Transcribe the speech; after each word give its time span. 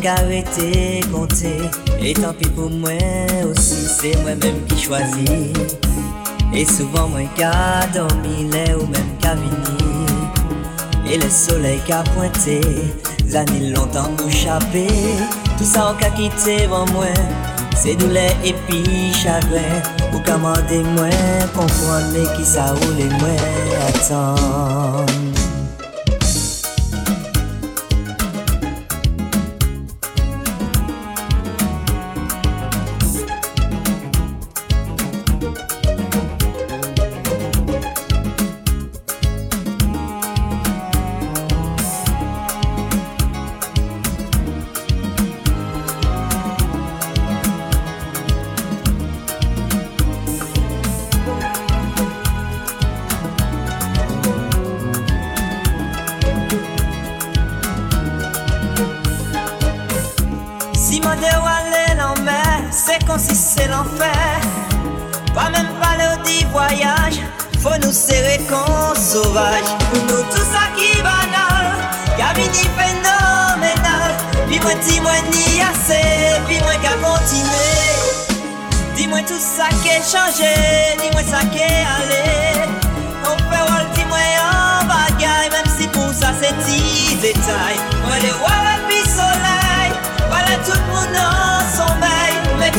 Qu'arrêter 0.00 1.00
compter 1.12 1.58
et 2.00 2.12
tant 2.12 2.32
pis 2.32 2.48
pour 2.50 2.70
moi 2.70 2.90
aussi 3.50 3.86
c'est 3.86 4.16
moi-même 4.22 4.64
qui 4.68 4.80
choisis. 4.80 5.52
Et 6.54 6.64
souvent 6.64 7.08
moins 7.08 7.26
qu'à 7.36 7.86
dormi, 7.92 8.48
les 8.52 8.74
ou 8.74 8.86
même 8.86 9.18
qu'à 9.20 9.34
venir. 9.34 10.30
Et 11.10 11.18
le 11.18 11.28
soleil 11.28 11.80
qu'a 11.86 12.04
pointé 12.14 12.60
zanil 13.26 13.72
longtemps 13.72 14.04
à 14.04 14.22
nous 14.22 14.30
chaper 14.30 14.86
tout 15.58 15.64
ça 15.64 15.90
en 15.90 15.94
cas 15.94 16.10
quitté 16.10 16.66
moi, 16.68 16.84
moins 16.92 17.06
ces 17.74 17.94
douleurs 17.94 18.36
puis 18.68 19.12
chagrin. 19.14 19.80
Ou 20.12 20.20
commander 20.20 20.60
des 20.68 20.82
moins 20.82 21.10
comprendre 21.54 22.36
qui 22.36 22.44
saoule 22.44 23.08
moins. 23.20 23.88
Attention 23.88 25.25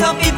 sommeil 0.00 0.28
Men 0.28 0.37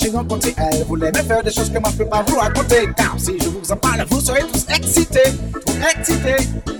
j'ai 0.00 0.10
rencontré 0.10 0.54
elle. 0.56 0.84
Voulait 0.84 1.12
me 1.12 1.22
faire 1.22 1.42
des 1.42 1.52
choses 1.52 1.70
que 1.70 1.78
moi 1.78 1.90
je 1.92 1.98
peux 1.98 2.08
pas 2.08 2.24
vous 2.26 2.36
raconter 2.36 2.88
Car 2.96 3.14
si 3.18 3.38
je 3.40 3.48
vous 3.48 3.72
en 3.72 3.76
parle 3.76 4.04
vous 4.08 4.20
serez 4.20 4.42
tous 4.52 4.66
excités. 4.74 5.32
Tous 5.66 5.98
excités. 5.98 6.79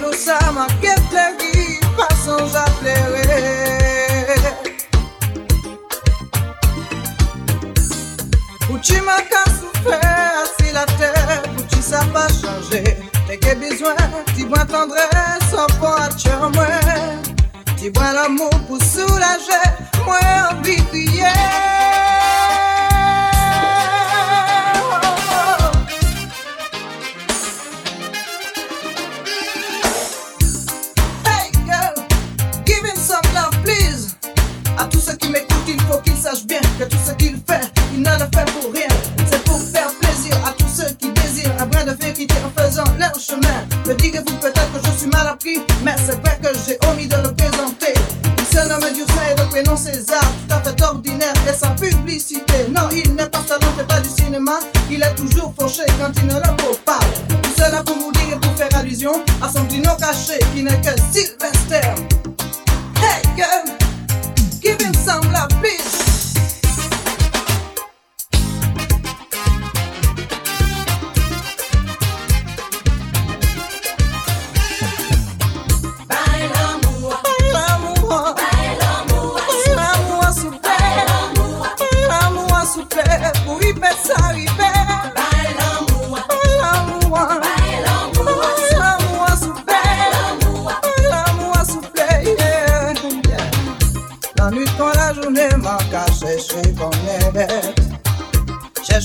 Nous 0.00 0.12
ça 0.12 0.38
marquait 0.52 0.96
ta 1.10 1.30
vie 1.38 1.78
pas 1.96 2.08
son 2.24 2.36
j'applairais 2.48 4.34
ou 8.70 8.78
tu 8.78 9.00
m'as 9.02 9.22
cassé 9.22 9.68
frère 9.84 10.44
si 10.58 10.72
la 10.72 10.84
terre 10.84 11.42
où 11.56 11.62
tu 11.62 11.80
savais 11.80 12.10
pas 12.12 12.26
changer. 12.28 12.96
T'es 13.28 13.38
qu'il 13.38 13.48
y 13.48 13.50
a 13.52 13.54
besoin 13.54 13.94
tu 14.36 14.46
vois 14.46 14.64
tendresse 14.64 15.54
en 15.56 15.66
point 15.78 16.08
tu 16.18 16.28
es 16.28 16.34
en 16.34 16.50
moins 16.50 16.80
tu 17.76 17.90
vois 17.94 18.12
l'amour 18.12 18.50
pour 18.66 18.78
soulager 18.82 19.64
moins 20.04 20.50
envie 20.50 20.76
de 20.76 20.82
prier. 20.88 21.73
mais 45.82 45.94
c'est 45.98 46.20
vrai 46.20 46.38
que 46.42 46.48
j'ai 46.66 46.78
omis 46.88 47.06
de 47.06 47.16
le 47.16 47.34
présenter. 47.34 47.94
Il 48.38 48.44
se 48.44 48.68
nomme 48.68 48.92
Durcin 48.94 49.22
et 49.30 49.34
de 49.34 49.42
prénom 49.48 49.76
César, 49.76 50.22
tout 50.48 50.54
à 50.54 50.60
fait 50.60 50.82
ordinaire 50.82 51.32
et 51.48 51.52
sans 51.52 51.74
publicité. 51.74 52.66
Non, 52.70 52.88
il 52.92 53.14
n'est 53.14 53.26
pas 53.26 53.42
salon, 53.46 53.66
c'est 53.76 53.86
pas 53.86 54.00
du 54.00 54.08
cinéma. 54.08 54.60
Il 54.90 55.02
est 55.02 55.14
toujours 55.14 55.52
fauché 55.58 55.82
quand 55.98 56.12
il 56.16 56.26
ne 56.28 56.34
le 56.34 56.62
faut 56.62 56.78
pas. 56.84 57.00
Tout 57.28 57.50
cela 57.56 57.82
pour 57.82 57.96
vous 57.96 58.12
dire 58.12 58.36
et 58.36 58.40
pour 58.40 58.54
faire 58.56 58.78
allusion 58.78 59.24
à 59.42 59.48
son 59.48 59.64
Dino 59.64 59.90
caché 59.98 60.38
qui 60.54 60.62
n'est 60.62 60.80
que 60.80 60.90
Sylvester. 61.12 61.88
Hey 63.02 63.22
girl, 63.36 63.76
give 64.62 64.80
him 64.80 64.94
some 64.94 65.32
love, 65.32 65.48
bitch. 65.60 66.03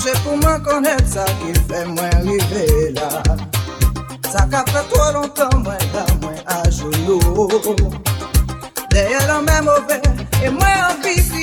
Je 0.01 0.05
suis 0.05 0.17
pour 0.19 0.37
me 0.37 0.57
connaître, 0.59 1.05
ça 1.05 1.25
qui 1.25 1.53
fait 1.67 1.85
moins 1.85 2.09
libéral. 2.21 3.21
Ça 4.31 4.47
fait 4.47 4.87
trop 4.89 5.11
longtemps, 5.11 5.57
moins 5.57 5.77
la 5.93 6.05
moins 6.21 6.41
à 6.45 6.69
jouer. 6.69 6.91
D'ailleurs, 8.91 9.41
même 9.41 9.67
au 9.67 9.85
vert, 9.87 10.01
et 10.41 10.49
moins 10.49 10.61
à 10.61 10.93
vis. 11.03 11.38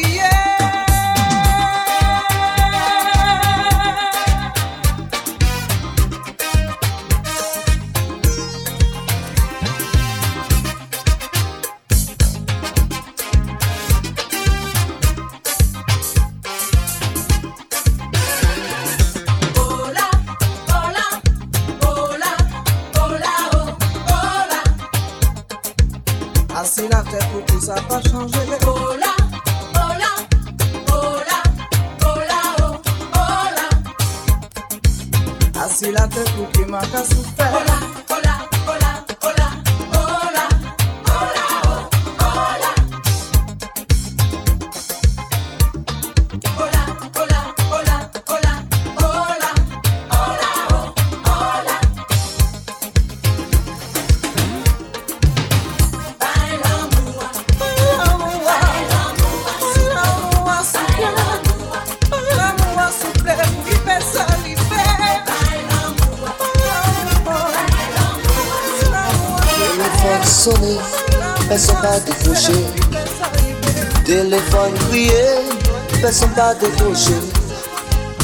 pa 76.36 76.54
de 76.54 76.66
ton 76.76 76.94
chéri 76.94 77.32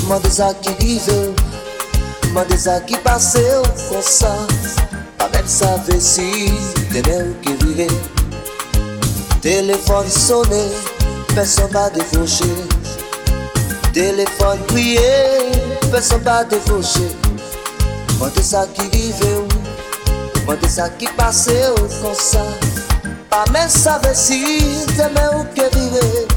Mande 0.08 0.30
sa 0.30 0.52
ki 0.62 0.72
rive 0.80 1.18
Mande 2.34 2.56
sa 2.60 2.78
ki 2.86 2.98
pase 3.04 3.42
ou 3.56 3.70
kon 3.88 4.02
sa 4.04 4.32
Pa 5.16 5.28
men 5.32 5.48
sa 5.48 5.70
vesi 5.86 6.52
Dene 6.92 7.16
ou 7.22 7.36
ki 7.44 7.54
vire 7.62 7.88
Telefon 9.44 10.10
sone 10.12 10.60
Person 11.32 11.72
pa 11.72 11.86
devoche 11.96 12.50
Telefon 13.96 14.60
priye 14.68 15.14
Person 15.88 16.20
pa 16.28 16.42
devoche 16.52 17.08
Mande 18.20 18.44
sa 18.44 18.66
ki 18.76 18.90
rive 18.92 19.32
ou 19.40 20.44
Mande 20.50 20.68
sa 20.68 20.90
ki 21.00 21.08
pase 21.16 21.56
ou 21.72 21.88
kon 22.02 22.20
sa 22.20 22.44
Pa 23.32 23.46
men 23.56 23.72
sa 23.72 23.96
vesi 24.04 24.44
Dene 24.98 25.26
ou 25.38 25.48
ki 25.56 25.72
vire 25.78 26.31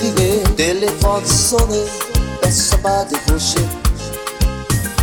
vivait. 0.00 0.42
Téléphone 0.56 1.24
sonné, 1.24 1.84
personne 2.40 2.80
pas 2.80 3.04
décroché. 3.04 3.60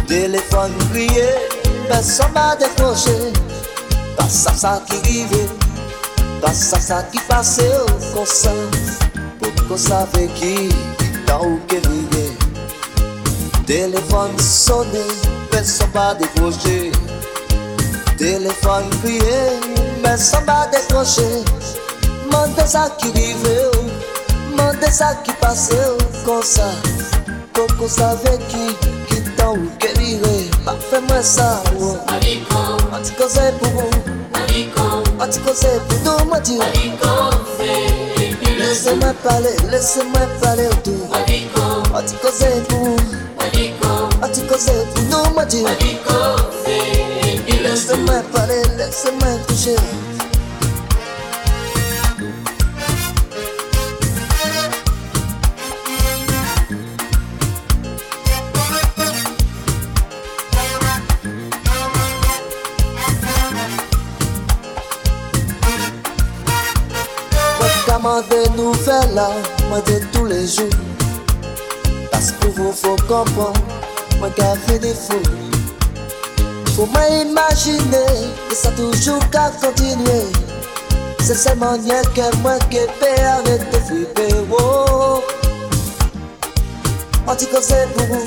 Téléphone 0.07 0.73
crié, 0.91 1.29
personne 1.87 2.31
pas 2.33 2.55
décroché. 2.55 3.33
Pas 4.17 4.29
ça, 4.29 4.53
ça 4.53 4.81
qui 4.89 4.97
vivait. 5.09 5.49
Pas 6.41 6.53
ça, 6.53 6.79
ça 6.79 7.03
qui 7.11 7.19
passait 7.27 7.71
au 7.75 8.15
concert 8.15 8.51
Pour 9.39 9.67
qu'on 9.67 9.77
savait 9.77 10.27
qui 10.35 10.69
Dans 11.27 11.45
où 11.45 11.59
qu'elle 11.67 11.87
vivait 11.87 12.33
Téléphone 13.65 14.37
sonné 14.37 15.01
Personne 15.49 15.89
pas 15.89 16.13
décroché 16.13 16.91
Téléphone 18.17 18.89
crié 19.01 19.59
Personne 20.03 20.45
pas 20.45 20.67
décroché 20.71 21.43
Mandez 22.31 22.67
ça 22.67 22.89
qui 22.99 23.11
vivait 23.11 23.74
Mandez 24.75 24.91
ça 24.91 25.15
qui 25.23 25.31
passait 25.33 25.73
au 25.87 26.29
concert 26.29 26.65
Pour 27.53 27.67
qu'on 27.77 27.87
savait 27.87 28.37
qui 28.49 28.75
Qui 29.07 29.21
dans 29.37 29.53
où 29.53 29.69
qu'elle 29.79 29.97
vivait 29.97 30.49
Pas 30.65 30.75
fait-moi 30.89 31.21
ça 31.21 31.63
oh. 31.79 31.95
Mwaliko, 32.09 32.57
On 32.93 32.99
dit 33.01 33.11
que 33.11 33.23
c'est 33.29 33.57
pour 33.57 33.69
vous 33.69 33.89
mwaliko, 34.33 35.03
On 35.19 35.27
dit 35.27 35.39
que 35.39 35.51
c'est 35.53 35.81
pour 35.87 36.19
nous 36.19 36.25
moi 36.27 36.39
dire 36.41 36.57
mwaliko, 36.57 37.07
c'est 37.57 38.23
Eminodou. 38.23 38.59
Laissez-moi 38.59 39.13
parler, 39.23 39.55
laissez-moi 39.71 40.21
parler 40.41 40.67
autour. 40.67 41.07
Mwaliko, 41.07 41.61
On 41.93 42.01
dit 42.01 42.15
que 42.21 42.27
c'est 42.37 42.67
pour, 42.67 42.79
mwaliko, 43.37 44.09
on 44.23 44.27
dit 44.27 44.41
que 44.45 44.55
c'est 44.59 44.85
pour 44.93 45.03
nous, 45.03 45.33
moi 45.33 45.45
dire. 45.45 45.61
mwaliko, 45.61 46.41
c'est 46.65 47.29
Eminodou. 47.29 47.63
Laissez-moi 47.63 48.15
parler, 48.33 48.61
laissez-moi 48.77 49.37
toucher. 49.47 49.75
Faut 73.25 73.41
comprendre, 73.41 73.59
moi 74.19 74.29
qui 74.29 74.41
fait 74.71 74.93
fous. 74.93 75.21
Faut 76.75 76.87
m'imaginer 76.87 78.31
que 78.49 78.55
ça 78.55 78.71
toujours 78.71 79.19
qu'à 79.29 79.49
continuer. 79.61 80.25
C'est 81.21 81.35
seulement 81.35 81.73
rien 81.73 82.01
que 82.13 82.35
moi 82.37 82.57
qui 82.69 82.79
peux 82.99 83.23
arrêter 83.23 83.65
de 83.71 83.77
flipper. 83.85 84.35
Oh. 84.51 85.21
On 87.27 87.35
que 87.35 87.61
c'est 87.61 87.87
pour 87.93 88.05
vous. 88.07 88.25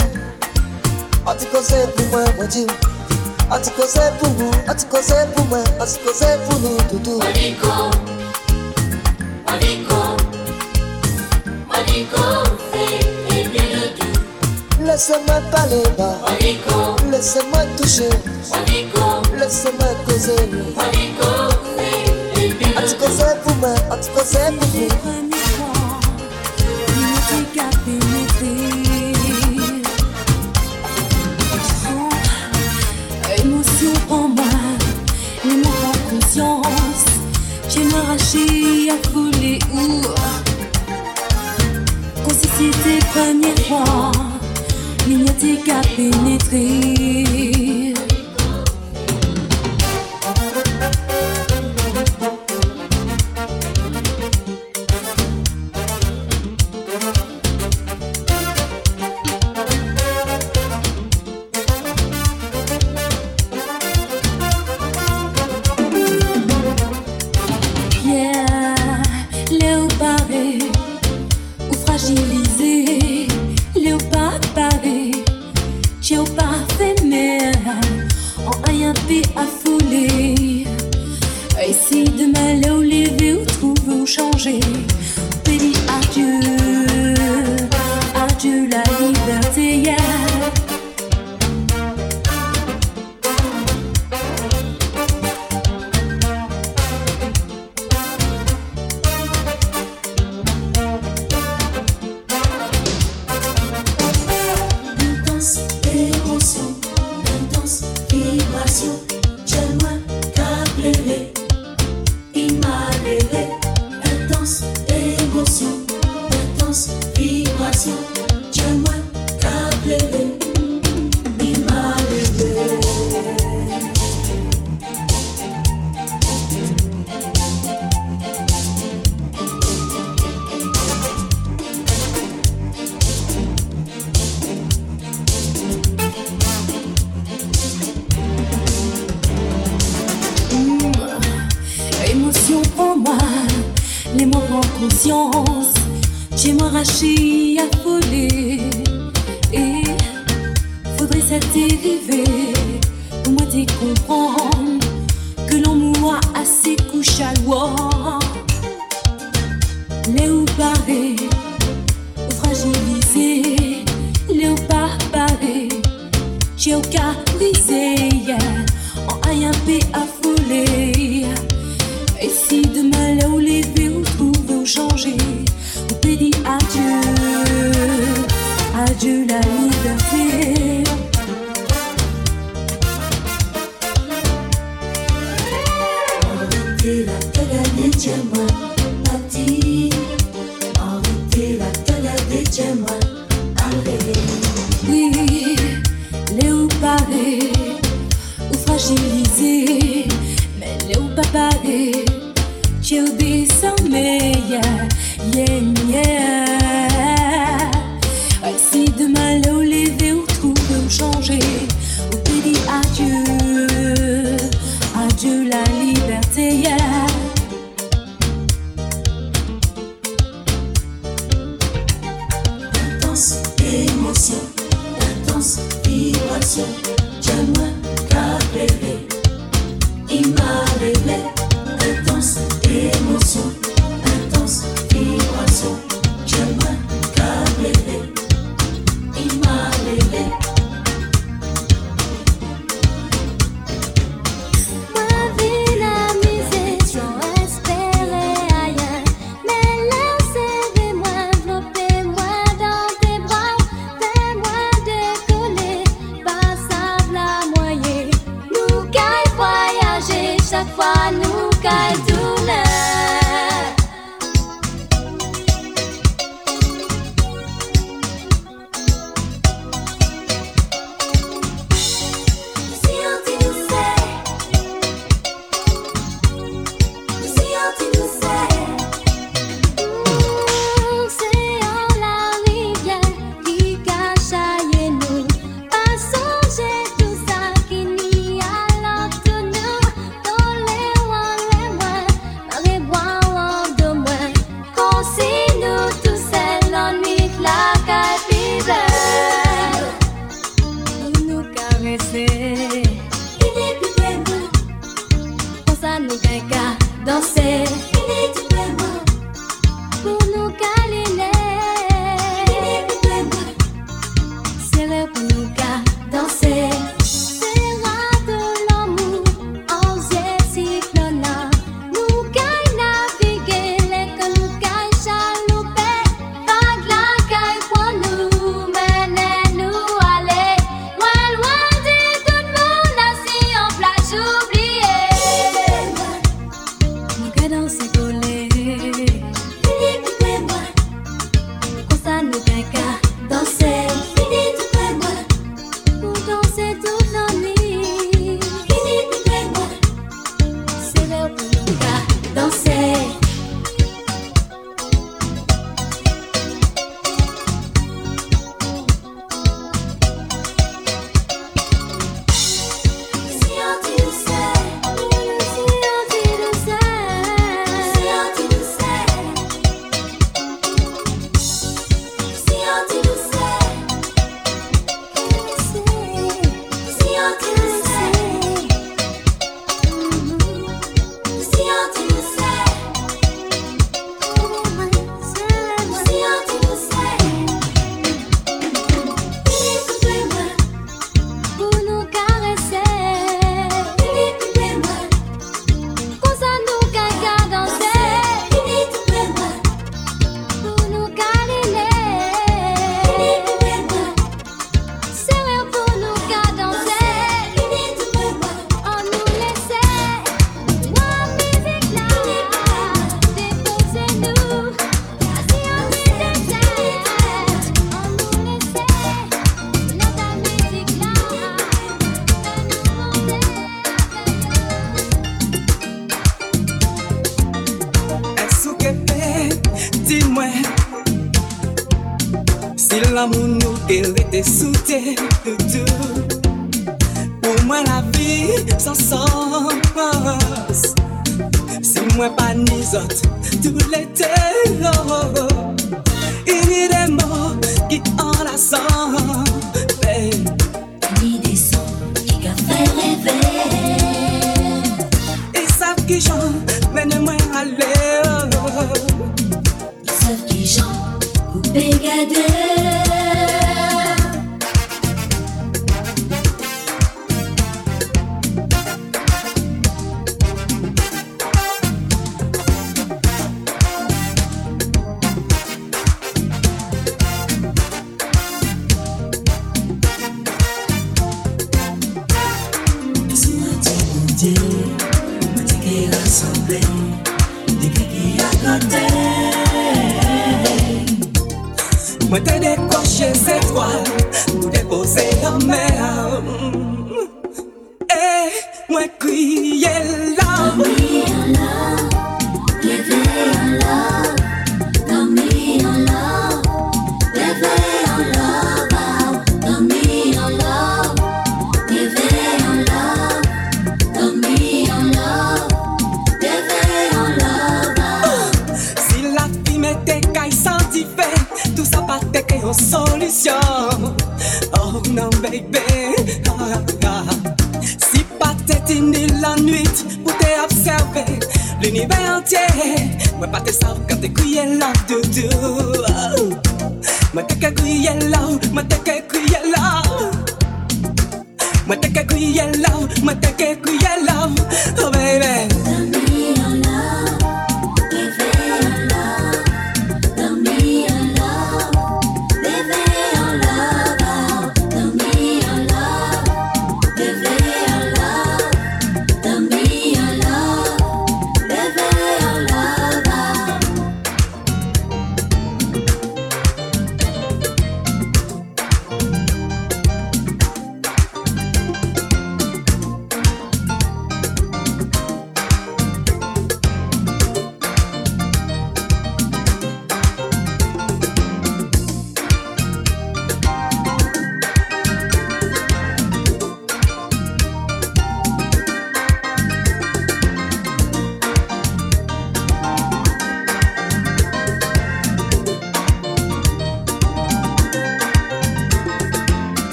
On 1.27 1.35
que 1.35 1.63
c'est 1.63 1.95
pour 1.95 2.07
moi, 2.07 2.25
moi 2.37 2.47
dit. 2.47 2.67
On 3.51 3.59
que 3.59 3.87
c'est 3.87 4.13
pour 4.19 4.29
vous. 4.31 4.51
On 4.69 4.75
que 4.75 5.03
c'est 5.03 5.35
pour 5.35 5.45
moi. 5.47 5.59
On 5.79 5.85
que 5.85 6.15
c'est 6.15 6.39
pour 6.49 6.59
nous, 6.59 6.77
tout, 6.91 6.99
tout. 6.99 7.21
Mwaliko, 9.49 9.98
Laissez-moi 14.99 15.41
parler 15.53 15.85
bas. 15.97 16.17
Laissez-moi 17.09 17.63
toucher. 17.77 18.11
Laissez-moi 19.39 19.91
causer. 20.05 20.51
dit 22.83 22.95
que 22.97 23.09
c'est 23.09 23.41
pour 23.45 23.55
moi. 23.55 23.75
On 23.93 23.97
dit 23.97 24.09
que 24.09 24.23
c'est 24.25 24.51
pour 24.59 24.67
vous. 24.67 24.89
Émotion 33.39 33.95
en 34.11 34.27
moi, 34.27 34.45
mais 35.45 35.57
moi 35.59 35.73
pas 35.81 35.99
conscience. 36.11 37.05
J'ai 37.69 37.85
m'arraché 37.85 38.91
où? 39.15 40.03
Comme 42.25 42.35
si 42.35 42.49
c'était 45.09 45.55
première 45.65 46.43
fois, 46.43 47.58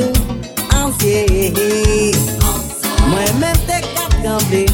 nou 0.00 0.12
ansye 0.80 1.26
Mwen 3.10 3.42
men 3.42 3.66
te 3.68 3.82
kat 3.92 4.16
gamble 4.24 4.64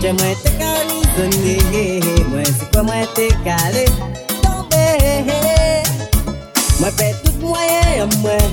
Che 0.00 0.12
mwen 0.12 0.36
te 0.42 0.50
ka 0.58 0.72
rizonye. 0.88 2.00
Mwen 2.28 2.44
si 2.44 2.66
kwa 2.72 2.82
mwen 2.82 3.06
te 3.14 3.28
kale 3.44 3.84
Tombe. 4.42 4.86
Mwen 6.80 6.92
pe 6.96 7.14
tout 7.22 7.40
mwaye 7.40 7.98
yon 7.98 8.12
mwen 8.20 8.50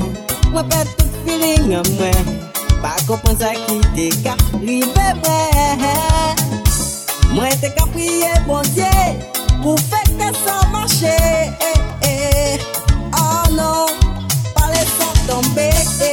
Mwen 0.51 0.69
pe 0.69 0.83
tout 0.95 1.17
feeling 1.25 1.71
yon 1.71 1.89
mwen. 1.97 2.31
Pa 2.83 2.95
kompon 3.07 3.37
sa 3.39 3.51
ki 3.65 3.79
te 3.95 4.07
ka 4.23 4.37
rive 4.61 5.07
mwen. 5.23 5.83
Mwen 7.33 7.59
te 7.59 7.73
ka 7.75 7.89
priye 7.91 8.31
bon 8.47 8.63
diye 8.71 9.17
Pou 9.63 9.75
fek 9.89 10.15
te 10.19 10.31
san 10.43 10.71
mache. 10.71 11.17
Eh, 11.59 11.77
eh. 12.07 12.59
Oh 13.15 13.43
non. 13.55 14.02
don't 15.27 15.55
beg. 15.55 16.12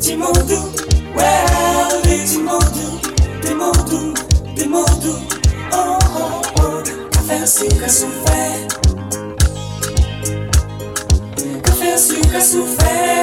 te 0.00 0.16
well, 1.14 2.02
te 3.42 3.54
mudo, 3.54 4.14
te 4.54 4.66
mudo, 4.66 5.18
oh, 5.72 5.98
oh, 6.14 6.42
oh, 6.60 6.82
café, 7.10 7.34
açúcar, 7.42 7.90
sufé, 7.90 8.66
café, 11.62 11.92
açúcar, 11.92 12.42
sufé, 12.42 13.22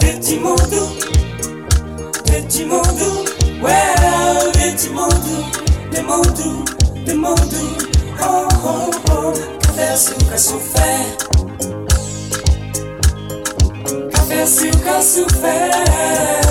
de 0.00 0.12
te 0.20 0.38
de 2.24 2.42
te 2.42 2.66
mudo, 2.66 3.24
well, 3.62 4.52
de 4.52 4.72
mudo, 4.90 5.50
te 5.90 6.02
mudo, 6.02 6.64
te 7.04 7.14
mudo, 7.14 7.76
oh, 8.20 8.48
oh, 8.64 8.90
oh, 9.10 9.32
café, 9.60 9.88
açúcar, 9.88 10.38
sufé 10.38 11.75
se 14.46 14.68
o 14.68 14.78
Cássio 14.78 15.26
fez. 15.40 16.45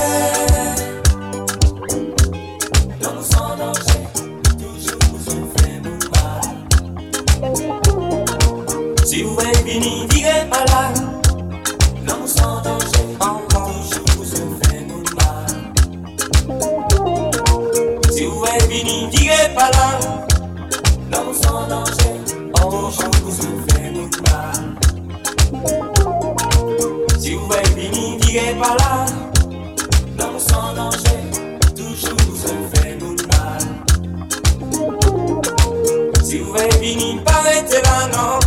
verano 37.81 38.44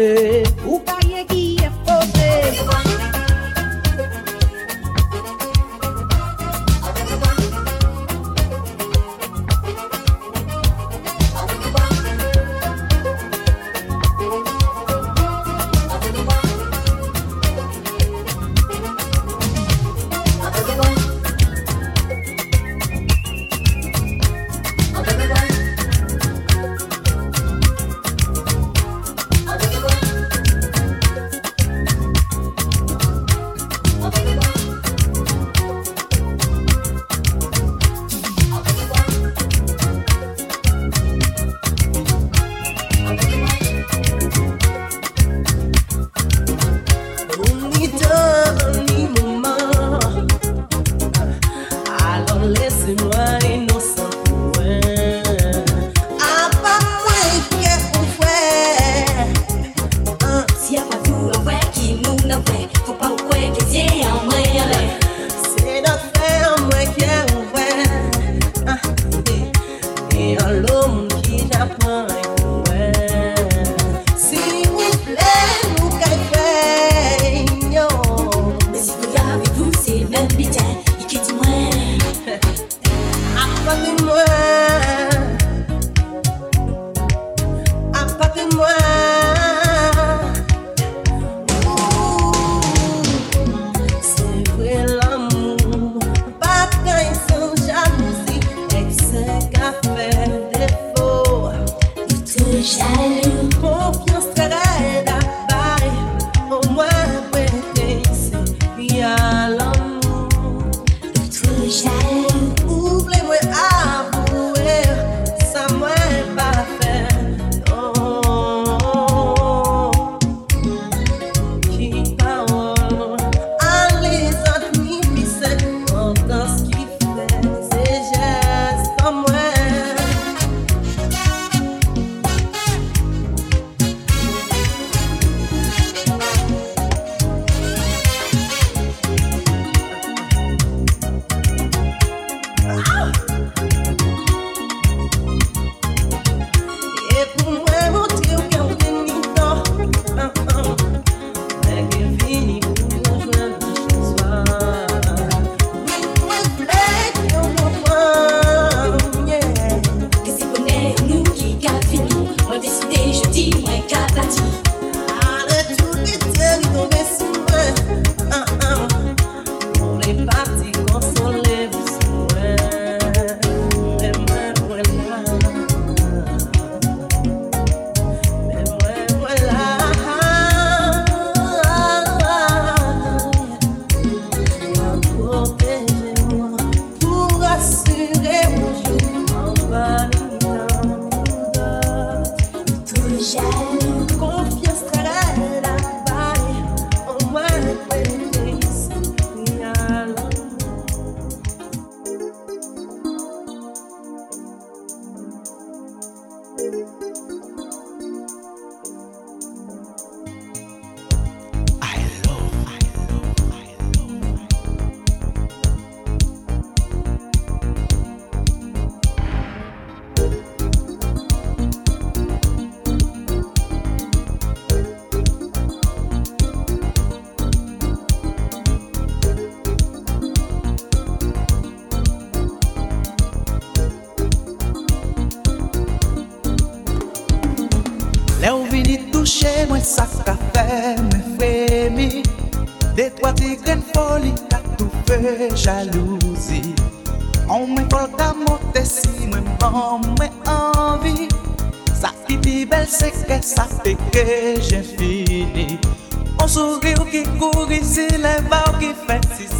day. 0.00 0.39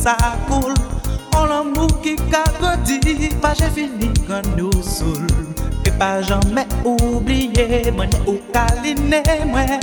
sa 0.02 0.16
koul. 0.48 0.74
On 1.36 1.47
l'amou 1.47 1.86
ki 2.02 2.16
ka 2.31 2.43
godi 2.60 3.31
Pa 3.43 3.52
jè 3.59 3.68
fini 3.74 4.10
kan 4.27 4.47
nou 4.56 4.82
soul 4.85 5.27
E 5.86 5.93
pa 6.01 6.10
jamè 6.27 6.66
oubliye 6.85 7.93
Mwen 7.97 8.12
ou 8.27 8.39
kaline 8.55 9.22
mwen 9.52 9.80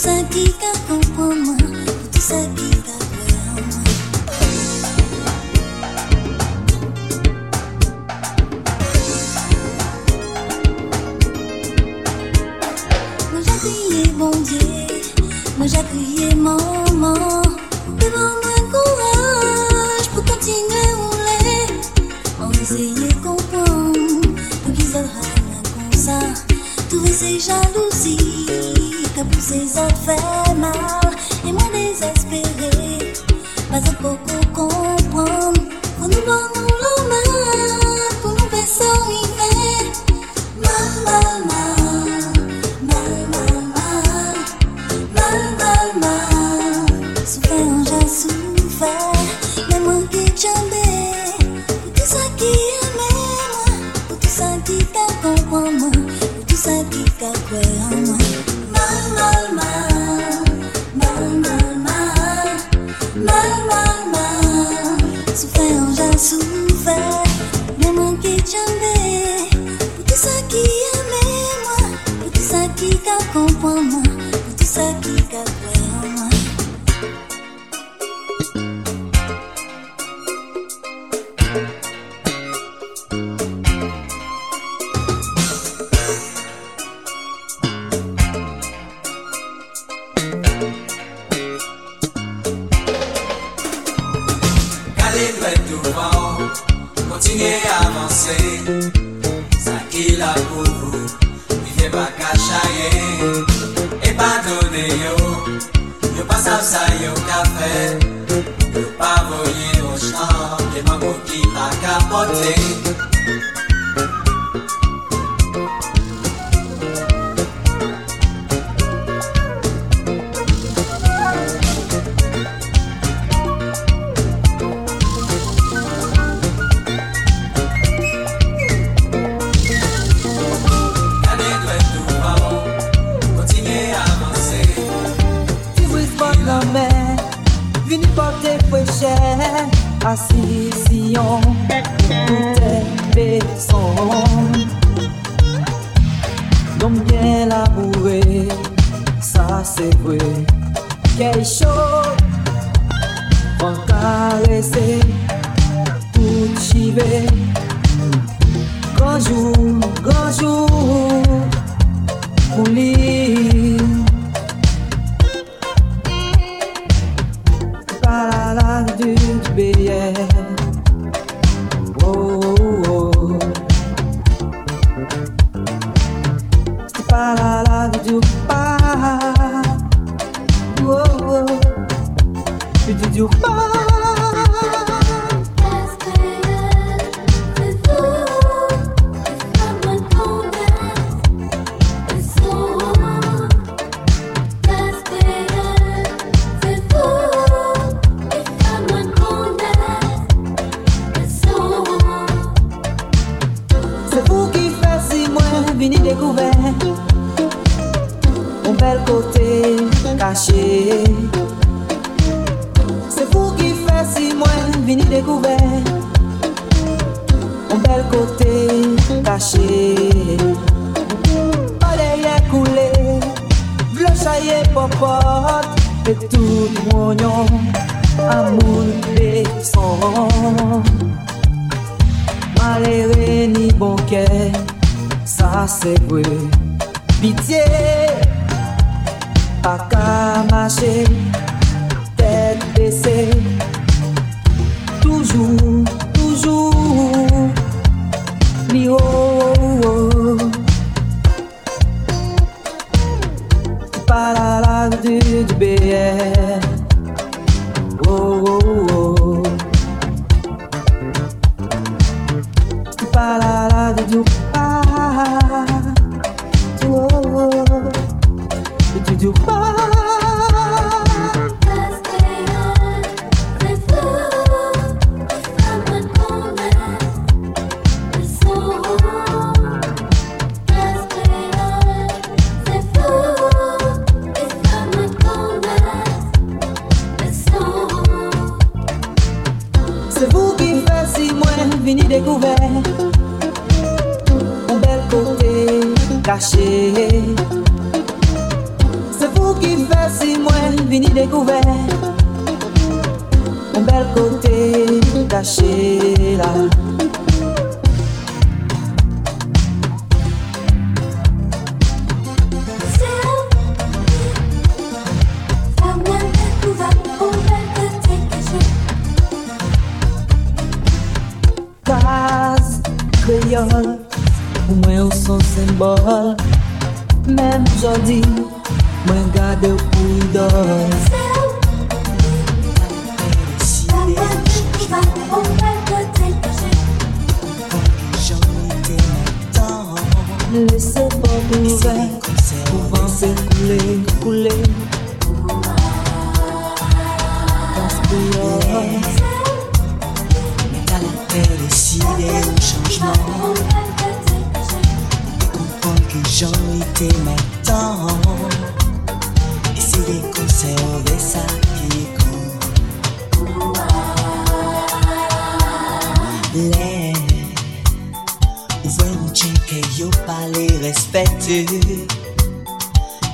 ozaki 0.00 0.44
kakoprendre 0.60 1.59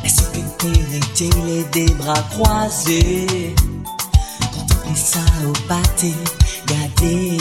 Est-ce 0.05 0.23
que 0.33 1.71
des 1.73 1.87
bras 1.95 2.21
croisés 2.31 3.55
Contempler 4.53 4.97
ça 4.97 5.21
au 5.47 5.53
pâté, 5.69 6.13
gardez, 6.67 7.37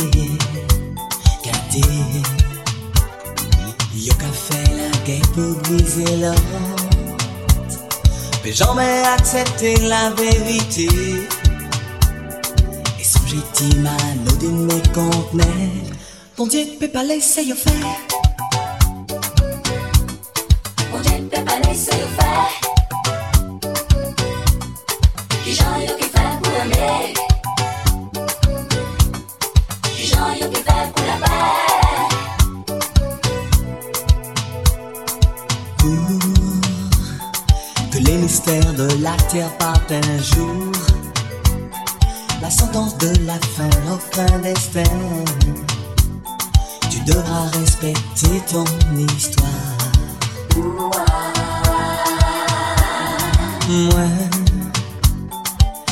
gardez. 1.44 2.22
Yo 3.96 4.14
qu'à 4.14 4.32
fait 4.32 4.72
la 4.78 4.90
guerre 5.06 5.32
pour 5.34 5.56
briser 5.64 6.18
l'or. 6.18 6.36
Mais 8.44 8.52
jamais 8.52 9.04
accepter 9.18 9.78
la 9.78 10.12
vérité. 10.12 10.88
Et 13.00 13.04
songer 13.04 13.42
timano 13.54 14.32
d'une 14.40 14.66
mécontenue. 14.66 15.90
Ton 16.36 16.46
Dieu 16.46 16.66
peut 16.80 16.90
pas 16.90 17.04
laisser 17.04 17.42
y 17.42 17.54
faire. 17.54 18.15
sortir 39.36 39.58
par 39.58 39.76
un 39.90 40.18
jour. 40.22 40.72
La 42.42 42.50
sentence 42.50 42.98
de 42.98 43.12
la 43.26 43.34
fin, 43.34 43.70
l'aucun 43.88 44.40
destin. 44.40 44.84
Tu 46.90 47.00
devras 47.02 47.50
respecter 47.60 48.42
ton 48.52 48.66
histoire. 48.98 49.46
Moi, 53.70 54.08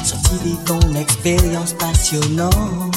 sorti 0.04 0.36
de 0.46 0.56
ton 0.66 0.96
expérience 0.96 1.74
passionnante. 1.74 2.96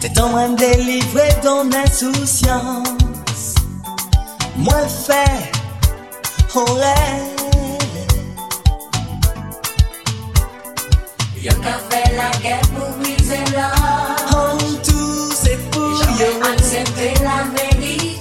T'es 0.00 0.20
en 0.20 0.30
train 0.30 0.48
de 0.50 0.56
délivrer 0.56 1.34
ton 1.42 1.70
insouciance. 1.72 3.54
Moi, 4.56 4.88
fait, 5.06 5.52
rêve 6.54 7.31
guerre 12.42 12.60
pour 12.74 12.90
briser 12.98 13.44
l'or. 13.54 14.16
On 14.32 14.58
tout 14.82 15.32
c'est 15.34 15.58
pour 15.70 16.02
accepter 16.52 17.14
la 17.22 17.44
vérité. 17.56 18.20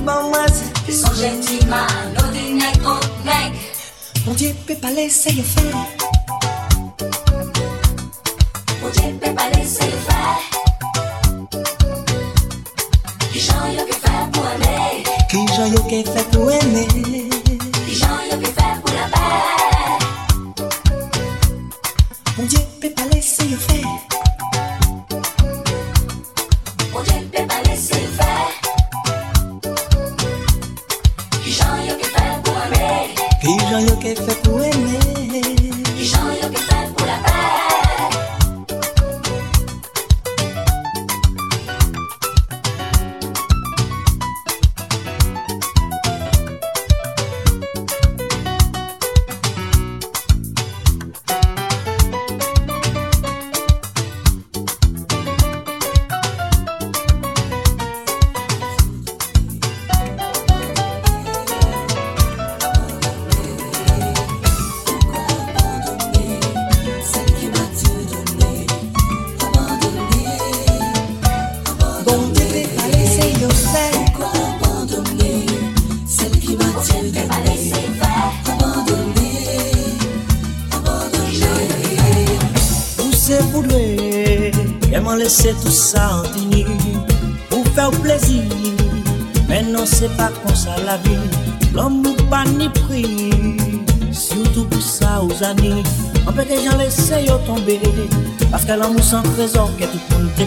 Bon, 0.00 0.30
moi, 0.30 0.46
c'est 0.86 0.92
Son 0.92 1.14
gentiment, 1.14 1.86
nos 2.16 2.28
dîners 2.32 2.78
contre 2.84 3.10
mec. 3.24 3.52
Mon 4.26 4.34
Dieu 4.34 4.54
peut 4.66 4.74
pas 4.74 4.90
laisser 4.90 5.32
le 5.32 5.42
faire. 5.42 5.76
Mon 8.82 8.90
Dieu 8.90 9.18
peut 9.20 9.34
pas 9.34 9.48
laisser 9.56 9.84
le 9.84 9.98
faire. 10.08 10.38
Les 13.32 13.40
gens 13.40 13.66
yo 13.76 13.84
que 13.86 13.94
faire 13.94 14.28
pour 14.32 14.44
aimer. 14.54 15.04
Qui 15.30 15.46
j'en 15.56 15.66
yo 15.66 15.82
qu'est 15.88 16.04
fait 16.04 16.28
pour 16.30 16.50
aimer. 16.50 16.91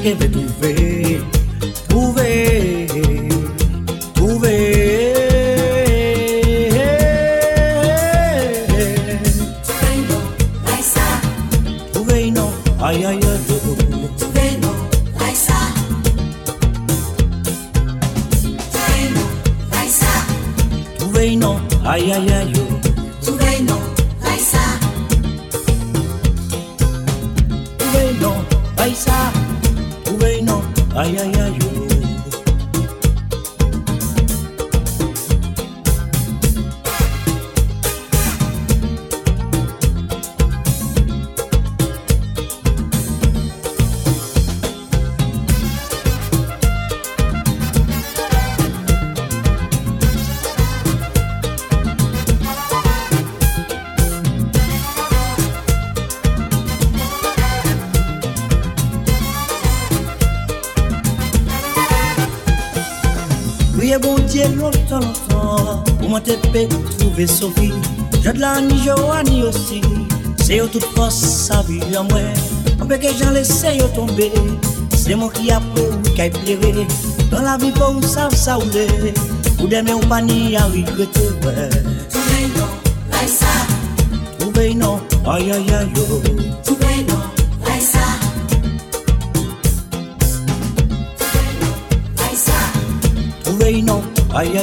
Tout 0.06 0.12
le 0.12 0.38
monde 0.38 0.75
pour 76.46 76.54
qui 76.54 76.54
a 76.54 76.58
pleuré. 76.58 76.88
Dans 77.32 77.42
la 77.42 77.58
vie, 77.58 77.72
pour 77.72 78.04
ça, 78.04 78.30
ça 78.32 78.58
ou 78.58 78.64
l'est, 78.72 79.14
ou 79.62 79.68
demain 79.68 79.94
ou 79.94 80.08
pas 80.08 80.22
ni 80.22 80.56
à 80.56 80.66
regretter, 80.66 81.30
ouais. 81.44 81.70
Trouver 82.10 82.48
non, 82.56 82.68
like 83.12 83.30
ça. 83.30 83.46
Trouver 84.40 84.76
non, 84.76 85.00
aïe 85.26 85.52
aïe 85.52 85.74
aïe 85.74 85.88
yo. 85.96 86.22
Trouver 86.64 87.06
non, 87.08 87.22
like 87.66 87.82
ça. 87.82 88.00
Like 92.18 92.38
ça. 92.38 92.54
Trouver 93.44 93.82
non, 93.82 94.02
aïe 94.36 94.58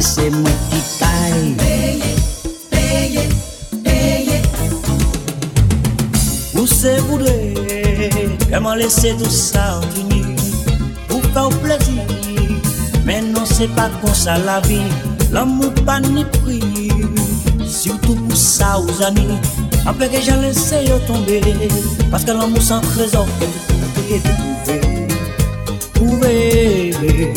se 0.00 0.30
mwen 0.30 0.58
ki 0.70 0.80
kay 0.98 1.54
Payé, 1.58 2.12
payé, 2.70 3.28
payé. 3.84 4.42
Ou 6.54 6.66
se 6.66 7.00
voudre 7.02 7.26
Comment 8.52 8.74
laisser 8.74 9.14
tout 9.16 9.30
ça 9.30 9.78
en 9.78 9.86
venir 9.94 10.26
Pour 11.08 11.22
faire 11.32 11.48
plaisir 11.60 12.02
Mais 13.04 13.20
non 13.20 13.44
c'est 13.44 13.68
pas 13.74 13.90
comme 14.00 14.14
ça 14.14 14.38
la 14.38 14.60
vie. 14.60 14.80
L'amour 15.32 15.72
pas 15.86 16.00
ni 16.00 16.24
prix 16.24 16.62
Surtout 17.66 18.14
pour 18.14 18.36
ça 18.36 18.80
aux 18.80 19.02
amis. 19.02 19.38
Après 19.86 20.08
que 20.08 20.20
j'en 20.20 20.40
laisse 20.40 20.74
yo 20.86 20.98
tomber 21.06 21.40
Parce 22.10 22.24
que 22.24 22.30
l'amour 22.32 22.62
sans 22.62 22.80
trésor 22.80 23.26
Trouver 25.94 26.92
Trouver 26.92 27.32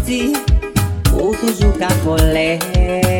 parti, 0.00 0.32
ou 1.12 1.34
toujou 1.34 1.72
ka 1.78 1.88
kolè. 2.04 3.19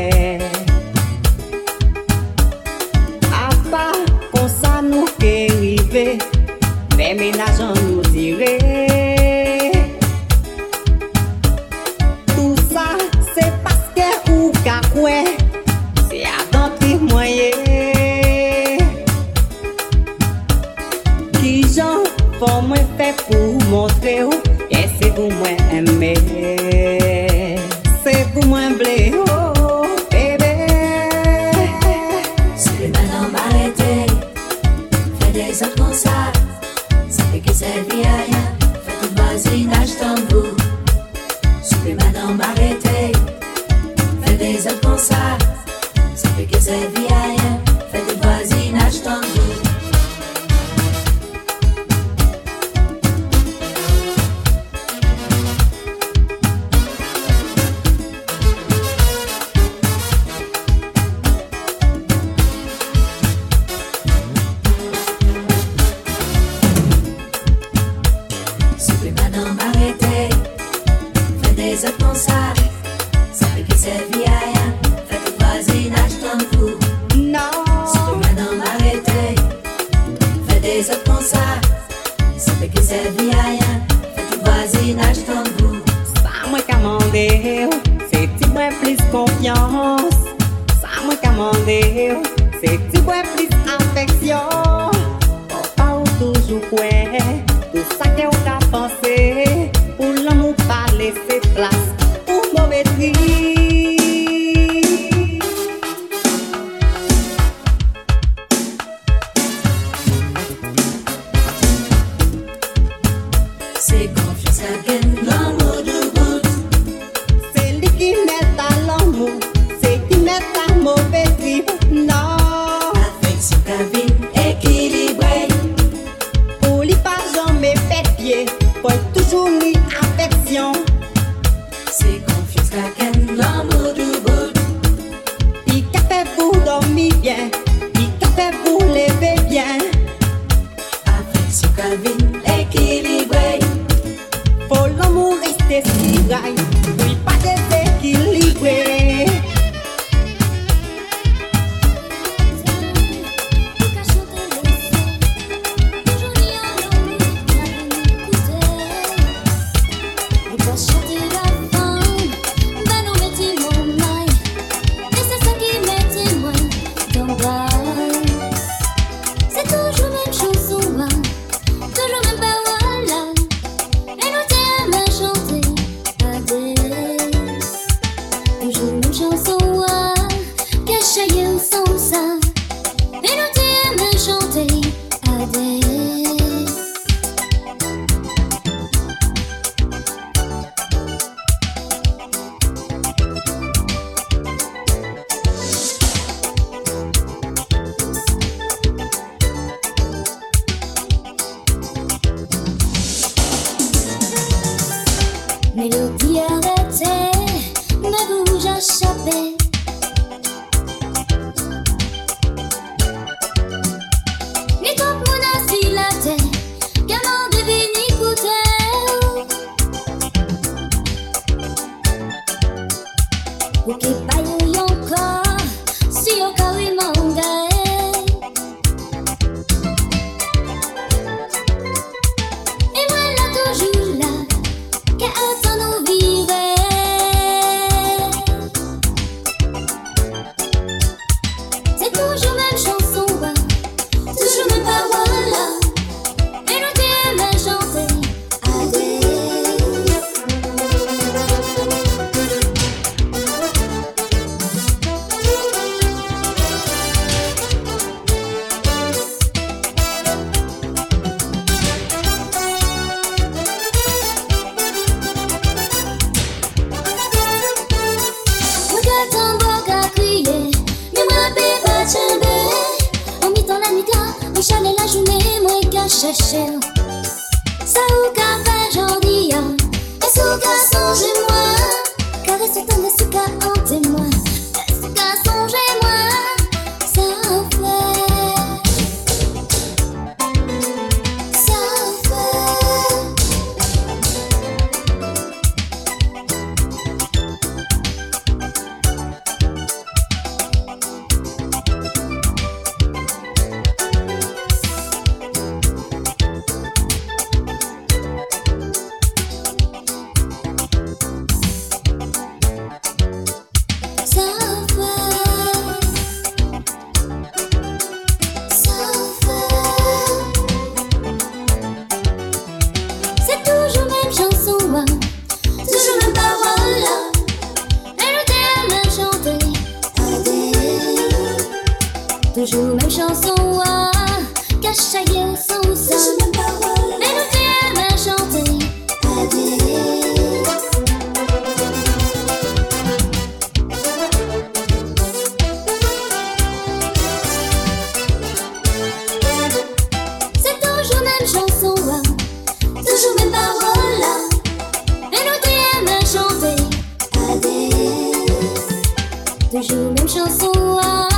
Toujours 359.70 360.12
même 360.12 360.28
chanson, 360.28 360.72
ah, 361.00 361.28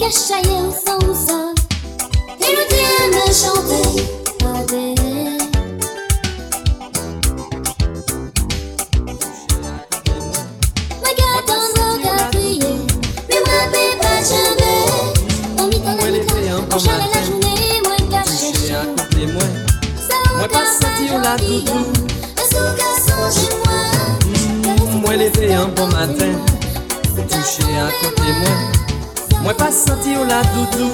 cache 0.00 0.32
ailleurs 0.32 0.72
sans 0.74 1.09
Moi 29.50 29.56
pas 29.56 29.72
senti 29.72 30.16
au 30.16 30.24
la 30.24 30.42
doudou. 30.54 30.92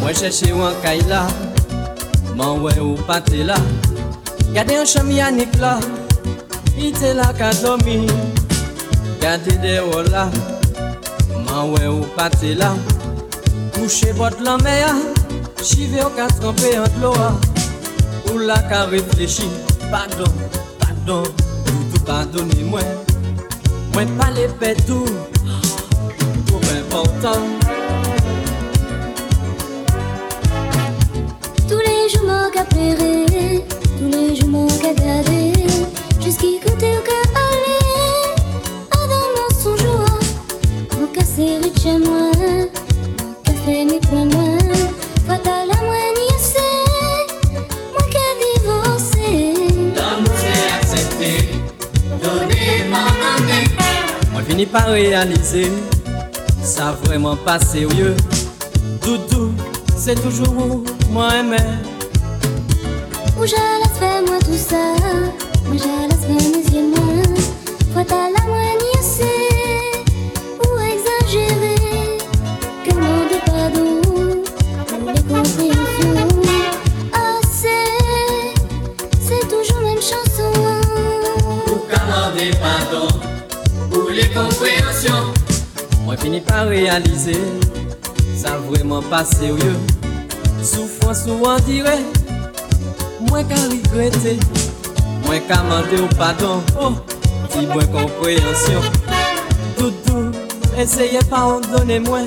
Moi 0.00 0.12
cherché 0.12 0.52
ou 0.52 0.60
en 0.60 0.72
kaila. 0.82 1.28
Man 2.34 2.60
ouais 2.60 2.80
ou 2.80 2.96
pas 2.96 3.20
t'es 3.20 3.44
là. 3.44 3.54
Gardez 4.52 4.74
un 4.74 4.84
chami 4.84 5.18
là. 5.60 5.78
Il 6.76 6.86
était 6.86 7.14
là 7.14 7.32
qu'à 7.38 7.54
dormir. 7.54 8.10
Gardez 9.20 9.52
des 9.58 9.78
hauts 9.78 10.02
là. 10.10 10.28
Man 11.46 11.70
ouais 11.70 11.86
ou 11.86 12.00
pas 12.16 12.30
t'es 12.30 12.54
là. 12.54 12.72
Couché 13.74 14.10
votre 14.10 14.42
la 14.42 14.56
mer. 14.56 14.92
Chivé 15.62 16.02
au 16.02 16.10
cas 16.10 16.26
trempé 16.26 16.80
en 16.80 17.00
l'eau. 17.00 17.14
Ou 18.32 18.38
la 18.38 18.58
qu'à 18.58 18.86
réfléchir. 18.86 19.46
Pardon, 19.88 20.32
pardon. 20.80 21.22
Tout 21.64 22.00
pardonnez-moi. 22.04 22.80
Moi 23.92 24.02
pas 24.18 24.32
les 24.32 24.48
paix 24.48 24.74
tout. 24.84 25.06
Trop 25.06 25.33
important. 26.94 27.42
Tous 31.68 31.78
les 31.78 32.08
jours 32.08 32.24
m'en 32.24 32.50
qu'à 32.50 32.64
pleurer, 32.64 33.64
tous 33.98 34.10
les 34.16 34.36
jours 34.36 34.48
m'en 34.48 34.66
qu'à 34.66 34.94
garder. 34.94 35.52
Jusqu'y 36.22 36.60
côté 36.60 36.96
au 36.98 37.02
qu'à 37.02 37.20
aller. 37.46 38.36
Ah 38.92 39.06
dans 39.10 39.28
mon 39.34 39.50
son 39.60 39.76
joie, 39.76 40.18
mon 40.98 41.06
de 41.08 41.80
chez 41.80 41.98
moi. 41.98 42.30
Mon 43.46 43.54
faire 43.64 43.86
mes 43.86 44.00
points 44.00 44.26
moi. 44.26 44.58
Fatal 45.26 45.70
à 45.72 45.82
moi 45.82 46.00
ni 46.16 46.26
assez. 46.36 46.74
Mon 47.92 48.04
qu'à 48.12 48.28
divorcer. 48.40 49.54
L'amour 49.96 50.38
accepté. 50.80 51.32
Moi 54.32 54.66
par 54.66 54.86
réaliser. 54.90 55.70
Ça 56.64 56.96
vraiment 57.04 57.36
pas 57.36 57.58
sérieux. 57.60 58.16
Doudou, 59.02 59.52
c'est 59.96 60.20
toujours 60.20 60.56
où 60.56 60.84
moi 61.10 61.28
aimé. 61.36 61.58
Où 63.38 63.44
j'allais 63.46 63.92
faire 63.98 64.22
moi 64.26 64.38
tout 64.40 64.56
ça 64.56 64.94
Moi 65.66 65.76
j'allais 65.76 66.20
faire 66.22 66.50
mes 66.50 66.74
yeux 66.74 66.88
moi 66.88 67.22
Fatal 67.94 68.32
à 68.40 68.46
moi 68.46 68.53
Moi 86.34 86.40
finis 86.40 86.46
par 86.46 86.66
réaliser. 86.66 87.40
Ça 88.36 88.58
vraiment 88.68 89.02
pas 89.02 89.24
sérieux. 89.24 89.76
Souffrance 90.62 91.26
ou 91.28 91.44
en 91.46 91.60
dirait. 91.60 92.02
Moi 93.20 93.44
qu'à 93.44 93.54
regretter. 93.54 94.40
Moi 95.24 95.38
qu'à 95.46 95.58
demander 95.58 96.02
au 96.02 96.16
pardon. 96.16 96.60
Oh, 96.80 96.92
dis-moi 97.52 97.84
compréhension. 97.84 98.80
Doudou, 99.78 100.32
essayez 100.76 101.20
pas 101.30 101.44
en 101.44 101.60
donner 101.60 102.00
moins. 102.00 102.26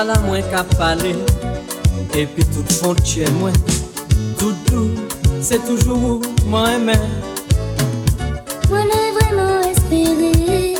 T'as 0.00 0.06
la 0.14 0.18
moins 0.20 0.40
qu'à 0.40 0.64
parler. 0.78 1.14
Et 2.14 2.24
puis 2.24 2.42
tout 2.46 2.64
es 3.20 3.30
moins 3.32 3.52
Doudou, 4.38 4.92
c'est 5.42 5.62
toujours 5.66 6.22
moi 6.46 6.72
aimé 6.72 6.94
Moi 8.70 8.78
l'ai 8.78 9.10
vraiment 9.20 9.60
espéré 9.60 10.74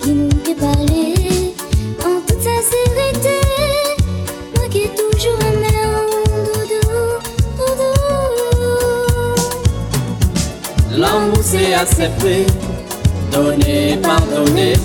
Qui 0.00 0.10
nous 0.10 0.28
qui 0.42 0.54
parler. 0.54 1.54
En 2.00 2.18
toute 2.26 2.40
sincérité 2.40 3.36
Moi 4.56 4.68
qui 4.70 4.78
ai 4.84 4.90
toujours 4.96 5.38
aimé 5.52 5.74
en 5.84 6.06
doudou 6.46 6.86
Doudou. 7.58 7.98
L'amour 10.96 11.42
c'est 11.42 11.74
accepter 11.74 12.46
Donner, 13.30 13.98
pardonner. 14.02 14.76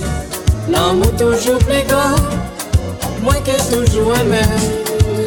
L'amour 0.68 1.10
toujours 1.16 1.58
plus 1.60 1.86
grand 1.88 2.41
Moi 3.44 3.54
qui 3.56 3.60
ai 3.60 3.76
toujours 3.76 4.16
aimé 4.18 4.38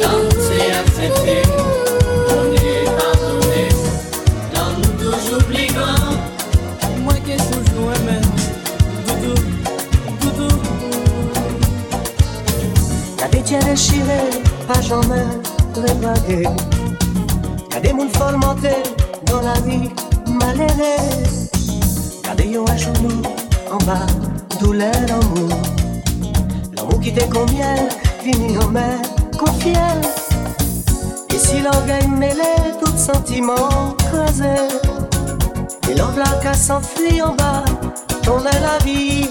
L'amour 0.00 0.32
c'est 0.40 0.70
accepter 0.72 1.42
Donner, 2.30 2.84
pardonner 2.96 3.68
L'amour 4.54 4.90
toujours 4.98 5.44
plus 5.44 5.66
grand 5.74 6.12
Moi 7.04 7.12
qui 7.26 7.32
ai 7.32 7.36
toujours 7.36 7.92
aimé 7.92 8.18
Doudou, 9.06 9.34
doudou 10.22 10.48
pas 14.66 14.80
jamais. 14.80 15.26
Y'a 17.72 17.80
des 17.80 17.92
moules 17.92 18.08
dans 19.26 19.42
la 19.42 19.60
vie 19.60 19.90
malheureux. 20.26 21.02
Y'a 22.24 22.34
des 22.34 22.48
yo 22.48 22.64
à 22.66 22.76
genoux, 22.76 23.22
en 23.70 23.76
bas, 23.84 24.06
douleur 24.58 24.92
l'amour. 25.06 25.60
L'amour 26.76 27.00
qui 27.00 27.12
t'est 27.12 27.28
combien, 27.28 27.76
Et 31.30 31.38
si 31.38 31.60
l'orgueil 31.60 32.08
mêlé, 32.08 32.42
tout 32.80 32.96
sentiment 32.96 33.94
creusé. 33.98 34.56
Et 35.88 35.94
l'angle 35.94 36.24
qu'à 36.42 36.54
s'enfuir 36.54 37.30
en 37.30 37.34
bas, 37.36 37.64
tourner 38.24 38.50
la 38.60 38.84
vie, 38.84 39.30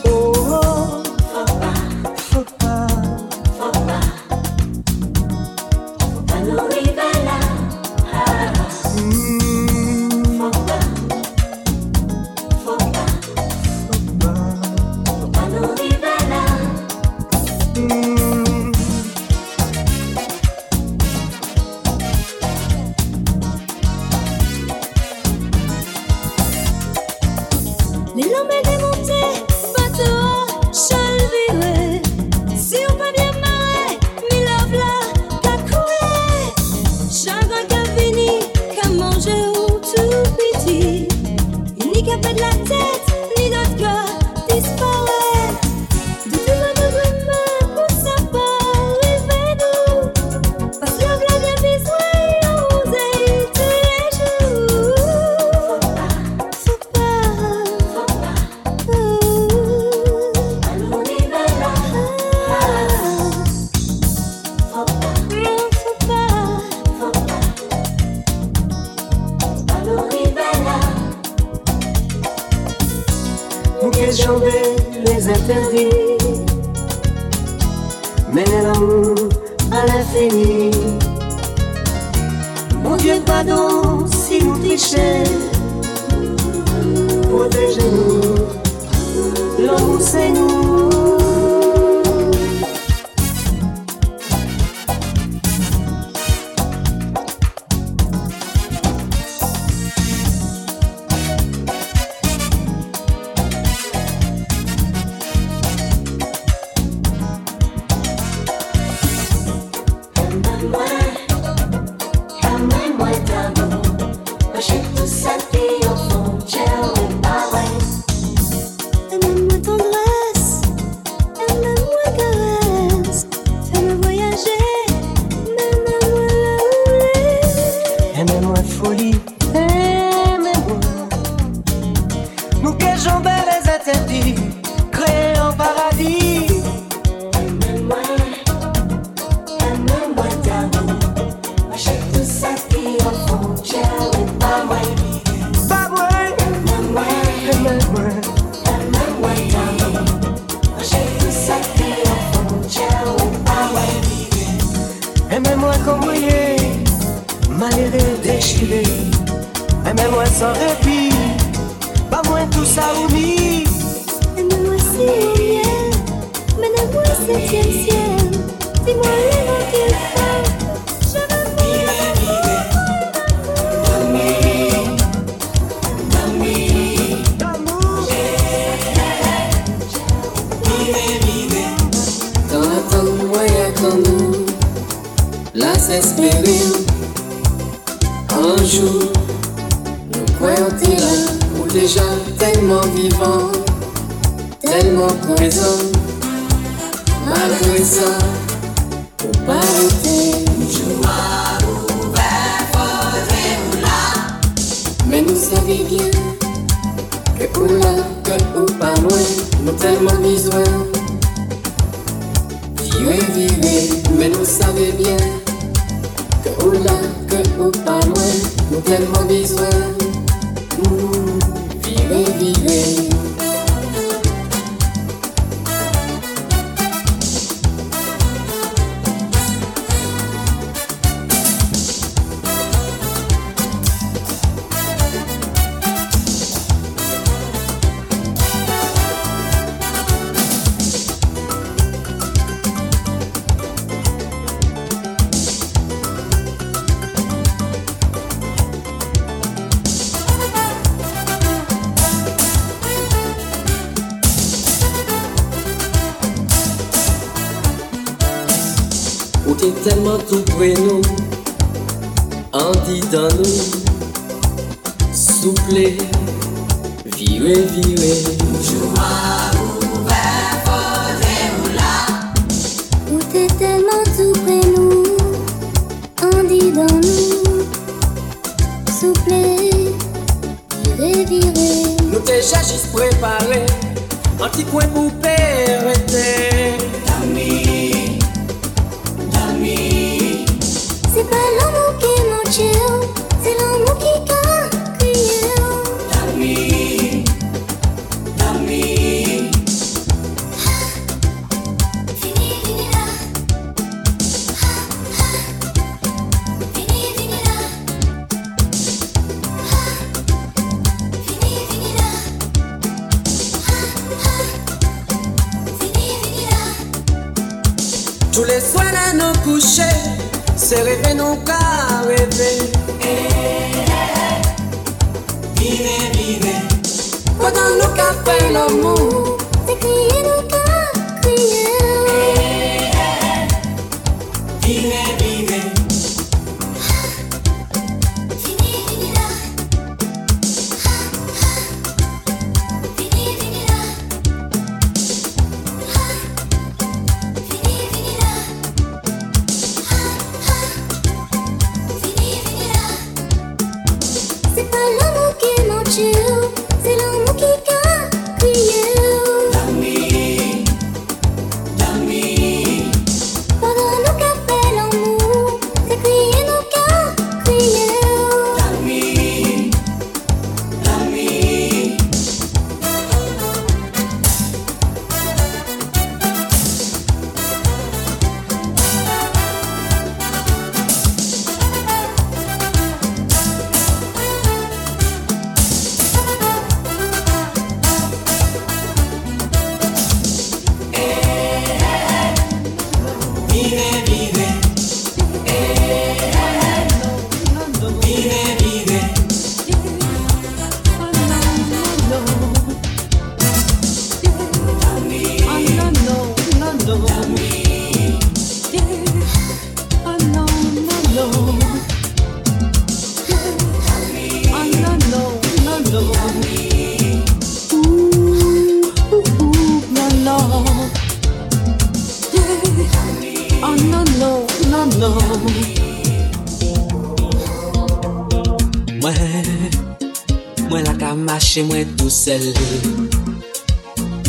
sel. 432.25 432.53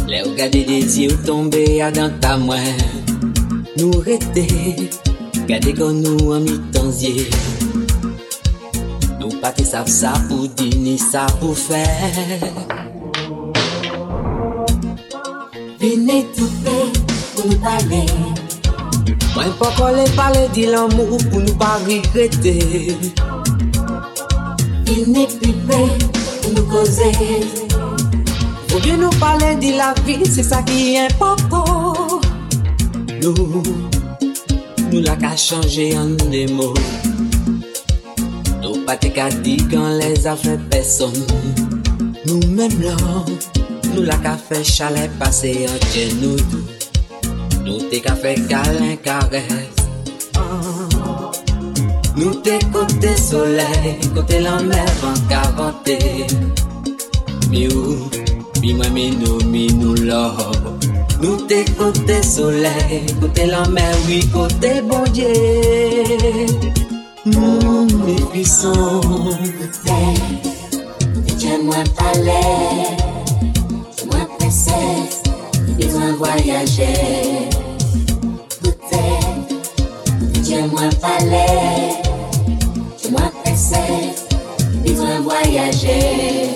Le 0.09 0.19
ou 0.27 0.35
gade 0.37 0.53
de 0.53 0.65
dezi 0.69 1.07
ou 1.09 1.17
tombe 1.25 1.63
a 1.81 1.89
dan 1.91 2.13
ta 2.21 2.37
mwen. 2.37 2.77
Nou 3.77 4.03
rete 4.05 4.45
Gade 5.49 5.73
kon 5.79 6.03
nou 6.05 6.35
an 6.37 6.45
mi 6.45 6.57
tanzye 6.75 7.25
Nou 9.17 9.33
pati 9.41 9.65
sav 9.65 9.89
sa 9.89 10.13
pou 10.29 10.45
di 10.59 10.69
ni 10.85 10.97
sa 11.01 11.25
pou 11.41 11.57
fe. 11.57 11.83
Vene 15.81 16.19
toupe 16.37 16.79
pou 17.33 17.49
nou 17.49 17.61
pale. 17.65 18.03
Mwen 19.37 19.55
pa 19.61 19.71
kole 19.79 20.05
pale 20.19 20.49
di 20.57 20.69
l'amou 20.69 21.17
pou 21.31 21.41
nou 21.41 21.61
pa 21.61 21.79
regrete. 21.89 22.59
Vene 24.85 25.31
pipe 25.41 25.81
pou 26.43 26.53
nou 26.53 26.69
koze. 26.75 27.66
Causer. 28.77 28.81
Faut 28.81 28.81
bien 28.81 28.97
nous 28.97 29.11
parler 29.19 29.57
de 29.57 29.77
la 29.77 29.95
vie, 30.05 30.25
c'est 30.25 30.43
ça 30.43 30.63
qui 30.63 30.95
est 30.95 31.07
important. 31.07 32.21
Nous, 33.23 33.63
nous 34.93 35.01
la 35.01 35.17
qu'à 35.17 35.37
changer 35.37 35.97
en 35.97 36.11
des 36.31 36.47
mots. 36.47 36.75
Nous 38.63 38.85
pas 38.85 38.97
qu'à 38.97 39.29
dire 39.29 39.61
quand 39.71 39.99
les 39.99 40.27
affaires 40.27 40.59
personne. 40.71 41.27
Nous 42.27 42.41
même 42.49 42.83
là, 42.83 42.97
nous 43.95 44.03
la 44.03 44.17
qu'à 44.17 44.37
faire 44.37 44.65
chalet 44.65 45.11
passer 45.19 45.67
en 45.69 45.87
chez 45.93 46.13
nous. 46.21 46.37
Nous 47.65 47.79
te 47.79 47.97
qu'à 47.97 48.15
faire 48.15 48.37
câlin 48.49 48.97
caresse. 48.97 49.77
Nous 52.17 52.35
te 52.37 52.65
côté 52.73 53.17
soleil, 53.17 53.99
côté 54.15 54.41
la 54.41 54.63
mer 54.63 54.87
en 55.05 55.29
quaranté. 55.29 55.99
Mi 57.51 57.69
mi 58.75 59.11
nous, 59.11 59.39
mi 59.47 59.67
nous 59.69 59.95
love. 59.95 60.79
Nous 61.23 61.37
te 61.47 61.71
côté 61.73 62.23
soleil, 62.23 63.07
côté 63.21 63.47
la 63.47 63.67
mer, 63.69 63.95
oui, 64.07 64.21
côté 64.33 64.83
bon 64.83 65.03
Dieu. 65.13 65.27
Nous, 67.25 67.87
mes 68.05 68.21
puissants. 68.31 69.01
Tiens-moi 71.39 71.77
palais, 71.97 72.97
moi 74.07 74.27
princesse, 74.39 75.23
besoin 75.79 76.13
de 76.13 76.17
voyager. 76.17 77.49
Peut-être, 78.63 80.43
tiens-moi 80.43 80.89
palais, 81.01 82.03
moi 83.11 83.31
princesse, 83.45 84.27
besoin 84.85 85.19
de 85.19 85.23
voyager. 85.23 86.56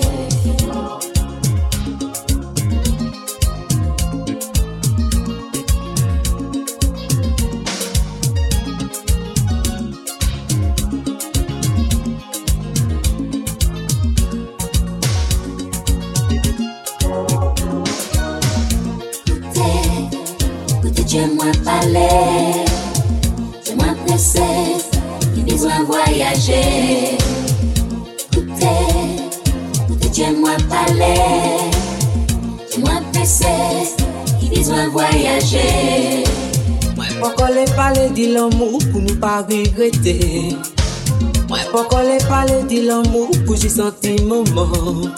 voyager. 35.01 36.23
Mwen 36.95 37.13
pa 37.21 37.29
kole 37.37 37.65
pale 37.75 38.09
di 38.13 38.27
l'amour 38.33 38.77
pou 38.91 39.01
nou 39.01 39.17
pa 39.21 39.41
regrete. 39.49 40.17
Mwen 41.49 41.67
pa 41.73 41.83
kole 41.89 42.17
pale 42.29 42.61
di 42.69 42.85
l'amour 42.85 43.33
pou 43.45 43.55
j'y 43.55 43.69
senti 43.69 44.21
moment 44.23 45.09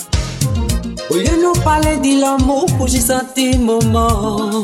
Au 1.10 1.16
lieu 1.16 1.36
nous 1.42 1.54
parler 1.64 1.98
de 1.98 2.22
l'amour 2.22 2.66
pour 2.78 2.88
j'y 2.88 3.02
senti 3.02 3.58
moment 3.58 4.64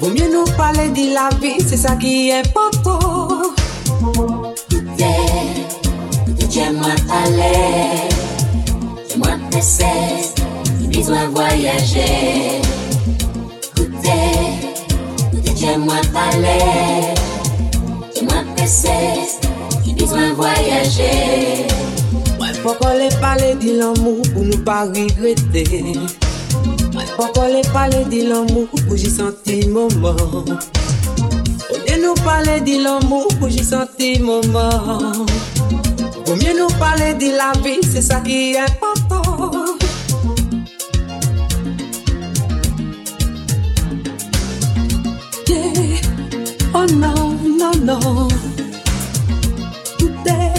Vaut 0.00 0.08
mieux 0.08 0.32
nous 0.32 0.44
parler 0.56 0.88
de 0.90 1.14
la 1.14 1.28
vie, 1.40 1.60
c'est 1.60 1.76
ça 1.76 1.94
qui 1.96 2.30
est 2.30 2.38
important. 2.38 3.28
Écoutez, 4.70 5.66
tiens-moi 6.48 6.88
palais, 7.06 8.08
tiens-moi 9.08 9.38
princesse, 9.50 10.34
qui 10.80 10.86
besoin 10.88 11.26
de 11.26 11.34
voyager. 11.34 12.62
Tiens-moi 15.62 15.94
princesse, 18.56 19.38
qui 19.84 19.94
besoin 19.94 20.30
de 20.30 20.34
voyager. 20.34 21.66
Mwen 22.38 22.56
pa 22.64 22.72
kole 22.80 23.08
pale 23.20 23.54
di 23.60 23.76
l'amour 23.78 24.22
pou 24.32 24.42
nou 24.42 24.58
pa 24.66 24.82
regrete 24.90 25.62
Mwen 26.90 27.08
pa 27.16 27.26
kole 27.36 27.62
pale 27.70 28.02
di 28.10 28.24
l'amour 28.26 28.66
pou 28.88 28.96
j'y 28.96 29.10
senti 29.10 29.68
moment 29.68 30.16
Au 31.70 31.76
lieu 31.78 31.96
nous 32.02 32.14
parler 32.24 32.60
de 32.60 32.82
l'amour 32.82 33.28
pour 33.38 33.48
j'y 33.48 33.62
senti 33.64 34.18
Vaut 34.18 34.42
mieux 36.36 36.58
nous 36.58 36.72
parler 36.78 37.14
de 37.14 37.36
la 37.36 37.52
vie, 37.62 37.82
c'est 37.82 38.02
ça 38.02 38.20
qui 38.20 38.54
est 38.54 38.58
non, 47.82 48.28
Tout 49.98 50.10
est, 50.26 50.54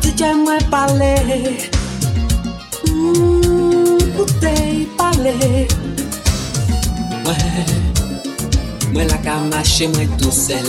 tout 0.00 0.08
est 0.08 0.18
j'aimerais 0.18 0.64
parler 0.70 1.68
Tout 2.84 3.98
mm, 4.16 4.46
est 4.46 4.96
parler 4.96 5.68
Ouais 7.26 7.36
Mwen 8.92 9.08
la 9.08 9.18
ka 9.18 9.36
mache 9.50 9.88
mwen 9.92 10.08
tout 10.16 10.32
sel 10.32 10.66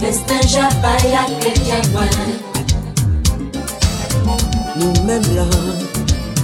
Destin 0.00 0.40
j'appelle 0.48 1.14
à 1.14 1.24
quelqu'un 1.40 1.82
loin. 1.92 2.10
Nou 4.76 4.92
menm 5.06 5.24
lan 5.36 5.52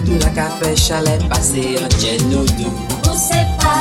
Nou 0.07 0.17
la 0.23 0.31
ka 0.37 0.47
fe 0.61 0.71
chalet 0.77 1.23
pase 1.33 1.65
an 1.83 1.91
chen 1.99 2.23
nou 2.31 2.45
dou 2.57 2.71
On 3.11 3.17
sait 3.17 3.49
pas, 3.59 3.72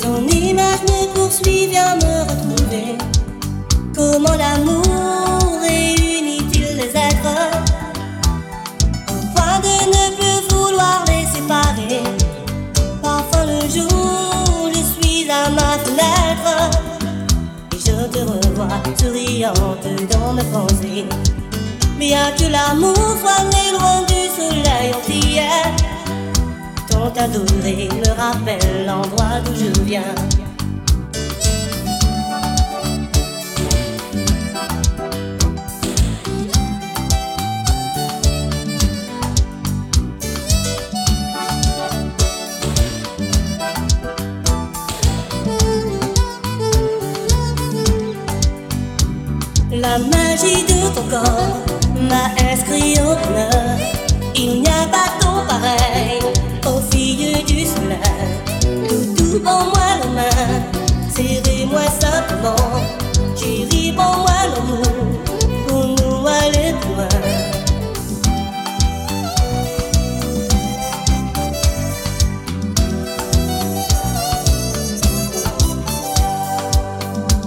ton 0.00 0.28
image 0.28 0.82
me 0.82 1.14
poursuit, 1.14 1.66
viens 1.68 1.96
me 1.96 2.22
retrouver. 2.22 3.11
Comment 4.12 4.36
l'amour 4.36 5.58
réunit-il 5.62 6.76
les 6.76 6.90
êtres? 6.94 7.48
Au 9.08 9.14
de 9.62 9.74
ne 9.88 10.04
plus 10.16 10.54
vouloir 10.54 11.02
les 11.08 11.24
séparer? 11.32 12.02
Parfois 13.00 13.46
le 13.46 13.60
jour, 13.70 14.68
je 14.68 14.82
suis 14.82 15.30
à 15.30 15.48
ma 15.48 15.78
fenêtre 15.78 16.70
et 17.72 17.78
je 17.78 18.06
te 18.08 18.18
revois 18.18 18.82
souriante 19.00 19.86
dans 20.10 20.34
mes 20.34 20.44
pensées. 20.44 21.06
Bien 21.98 22.32
que 22.36 22.52
l'amour 22.52 23.16
soit 23.18 23.44
né 23.44 23.72
loin 23.78 24.02
du 24.02 24.28
soleil 24.36 24.92
antillais, 24.94 25.72
ton 26.90 27.06
adoré 27.18 27.88
me 27.90 28.10
rappelle 28.20 28.84
l'endroit 28.84 29.40
d'où 29.42 29.54
je 29.54 29.80
viens. 29.84 30.14
La 49.92 49.98
magie 49.98 50.64
de 50.64 50.88
ton 50.94 51.02
corps 51.10 51.60
m'a 52.08 52.24
inscrit 52.50 52.94
au 53.00 53.14
bonheur. 53.14 53.76
Il 54.34 54.62
n'y 54.62 54.66
a 54.66 54.86
pas 54.90 55.10
ton 55.20 55.46
pareil 55.46 56.18
aux 56.66 56.80
filles 56.90 57.44
du 57.44 57.66
soleil. 57.66 58.32
Tout, 58.88 59.14
tout 59.14 59.38
pour 59.40 59.64
moi 59.74 59.88
la 60.00 60.08
main, 60.16 60.62
serrez-moi 61.14 61.82
simplement. 62.00 62.72
Chérie, 63.36 63.92
pour 63.92 64.16
moi 64.16 64.38
l'amour, 64.54 64.92
pour 65.68 65.84
nous 65.84 66.26
aller 66.26 66.74
plus 66.80 66.94
loin. 66.94 67.08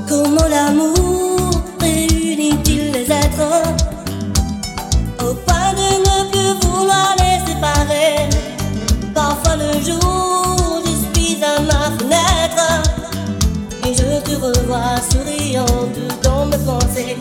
Comment 0.07 0.47
l'amour 0.47 0.94
Au 5.19 5.33
point 5.33 5.73
de 5.73 5.89
ne 6.07 6.31
plus 6.31 6.67
vouloir 6.67 7.15
les 7.17 7.39
séparer. 7.45 8.29
Parfois 9.13 9.55
le 9.57 9.71
jour, 9.83 10.81
je 10.85 11.19
suis 11.19 11.43
à 11.43 11.61
ma 11.61 11.97
fenêtre. 11.97 12.83
Et 13.85 13.93
je 13.93 14.21
te 14.21 14.35
revois 14.35 14.97
souriante 15.09 15.97
dans 16.23 16.45
mes 16.45 16.57
pensées 16.57 17.17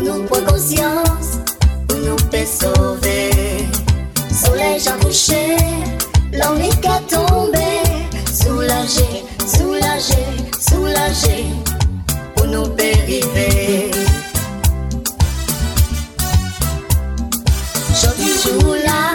Pour 0.00 0.14
nous 0.14 0.24
prendre 0.24 0.46
conscience, 0.46 1.40
pour 1.86 1.98
nous 1.98 2.16
paix 2.30 2.46
sauver, 2.46 3.68
soleil 4.32 4.80
j'abouche, 4.80 5.28
l'envie 6.32 6.70
qu'à 6.80 7.00
tomber, 7.06 7.82
Soulagé, 8.32 9.26
soulagé, 9.46 10.24
soulager, 10.58 11.44
pour 12.34 12.46
nous 12.46 12.66
paix 12.70 12.94
river. 13.06 13.90
Jolie 18.00 18.38
Joula 18.42 19.14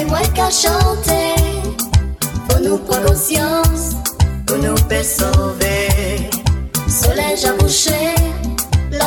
et 0.00 0.04
moi 0.06 0.22
qui 0.34 0.40
ai 0.40 0.50
chanté, 0.50 1.40
pour 2.48 2.58
nous 2.58 2.78
prendre 2.78 3.06
conscience, 3.06 3.94
pour 4.44 4.56
nous 4.58 4.74
paix 4.88 5.04
sauver, 5.04 6.28
soleil 6.88 7.36
j'abouche 7.40 8.23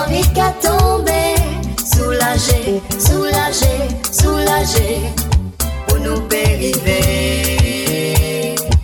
envie 0.08 0.28
qu'à 0.34 0.54
tomber. 0.62 1.36
Soulagé, 1.84 2.82
soulagé, 3.00 3.76
soulagé, 4.12 5.02
pour 5.88 6.00
nous 6.00 6.22
périver. 6.22 6.96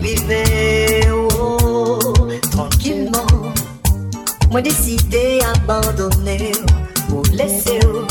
Vivez, 0.00 1.08
oh, 1.12 1.98
tranquillement. 2.50 3.26
Moi 4.50 4.62
décidé 4.62 5.40
abandonner 5.54 6.52
ou 7.10 7.22
laisser 7.32 7.80
oh, 7.86 8.06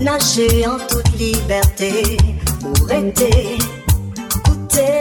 nager 0.00 0.66
en 0.66 0.78
toute 0.88 1.18
liberté 1.18 2.16
pour 2.60 2.86
rester. 2.88 3.58
Écoutez, 4.36 5.00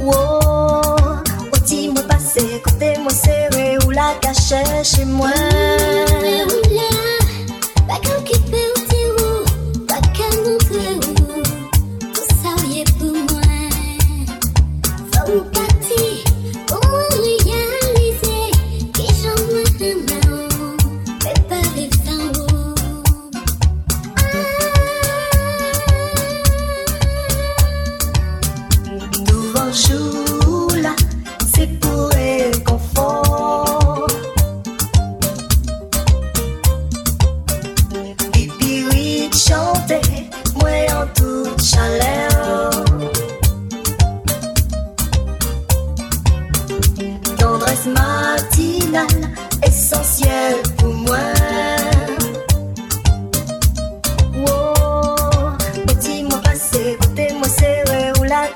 oh, 0.00 0.10
au 0.10 0.40
oh, 0.44 1.16
petit 1.52 1.88
mot 1.88 2.02
passé, 2.08 2.60
côté 2.64 2.98
moi 2.98 3.08
la 3.98 4.14
cachais 4.20 4.84
chez 4.84 5.04
moi. 5.04 5.30
Mais 6.22 6.44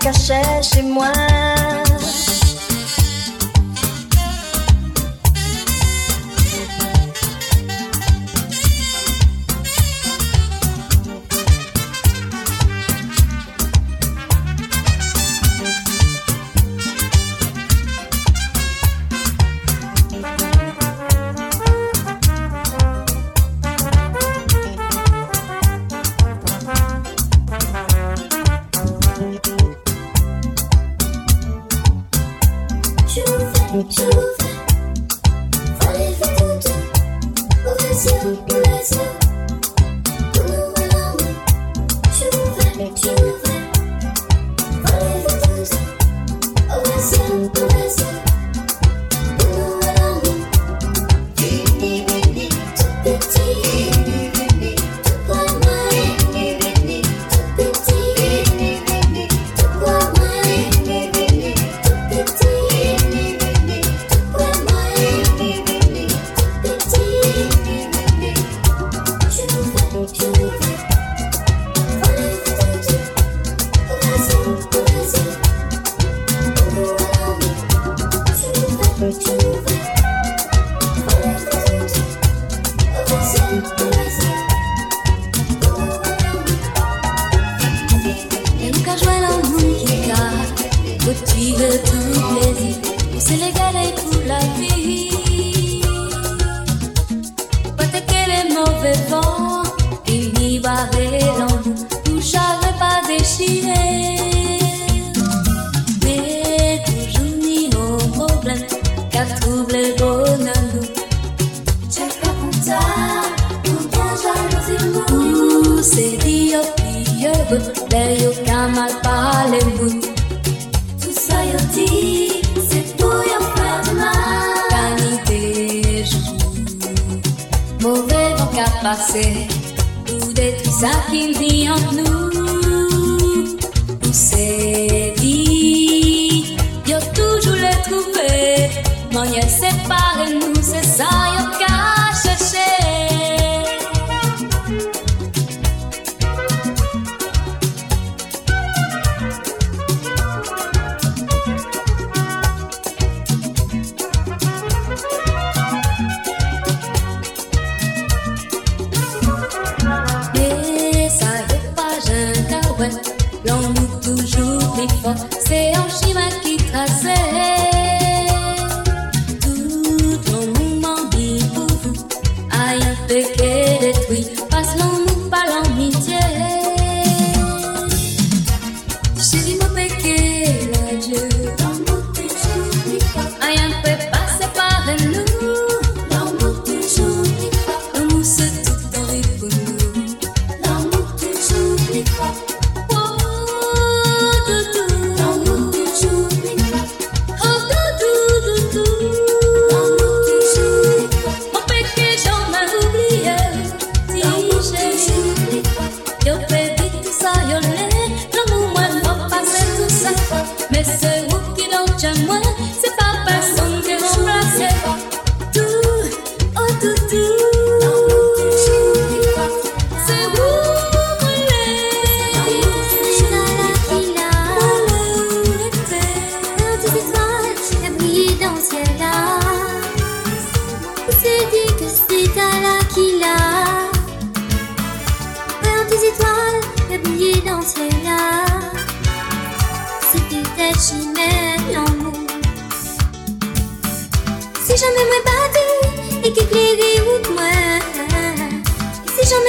cachait 0.03 0.63
chez 0.63 0.83
moi. 0.83 1.52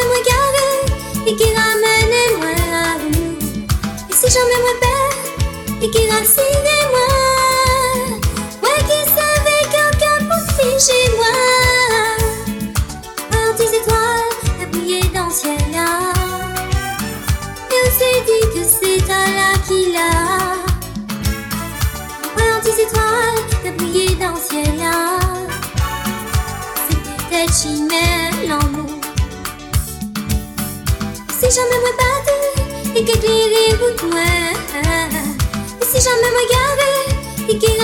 moi 0.08 0.18
et 1.26 1.36
qui 1.36 1.46
ramène 1.56 2.38
moi 2.38 2.50
à 2.74 2.98
vous. 2.98 3.38
Et 4.10 4.14
si 4.14 4.28
jamais 4.30 4.60
moi 4.62 4.76
père 4.82 5.82
et 5.82 5.90
qui 5.90 6.10
racine 6.10 6.70
moi, 6.92 7.10
moi 8.62 8.78
qui 8.88 9.00
savais 9.16 9.64
quelqu'un 9.72 10.20
pour 10.28 10.80
chez 10.80 11.06
moi. 11.16 11.34
Par 13.32 13.54
des 13.56 13.76
étoiles 13.78 14.34
à 14.62 14.66
briller 14.66 15.10
dans 15.14 15.28
le 15.28 15.32
ciel 15.32 15.58
là. 15.72 16.12
Et 17.72 17.80
on 17.86 17.92
s'est 17.98 18.22
dit 18.28 18.46
que 18.54 18.64
c'est 18.66 19.12
à 19.12 19.26
là 19.38 19.50
qu'il 19.68 19.96
a. 19.96 20.00
Par 22.36 22.62
des 22.62 22.82
étoiles 22.82 23.42
à 23.66 23.72
briller 23.78 24.16
dans 24.16 24.34
le 24.34 24.40
ciel 24.40 24.78
là. 24.78 25.20
C'est 26.88 27.02
peut-être 27.02 27.54
chimère 27.54 28.34
l'amour 28.48 29.03
si 31.54 31.60
jamais 31.60 31.82
moi 31.82 31.92
battre 32.00 32.34
et 32.96 33.06
que 33.06 33.16
gliré 33.20 33.66
ou 33.76 33.90
quoi 34.00 34.26
Et 35.82 35.86
si 35.86 36.02
jamais 36.02 36.32
moi 36.32 36.42
garder 36.50 36.98
et 37.48 37.60
que 37.60 37.83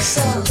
Si 0.00 0.47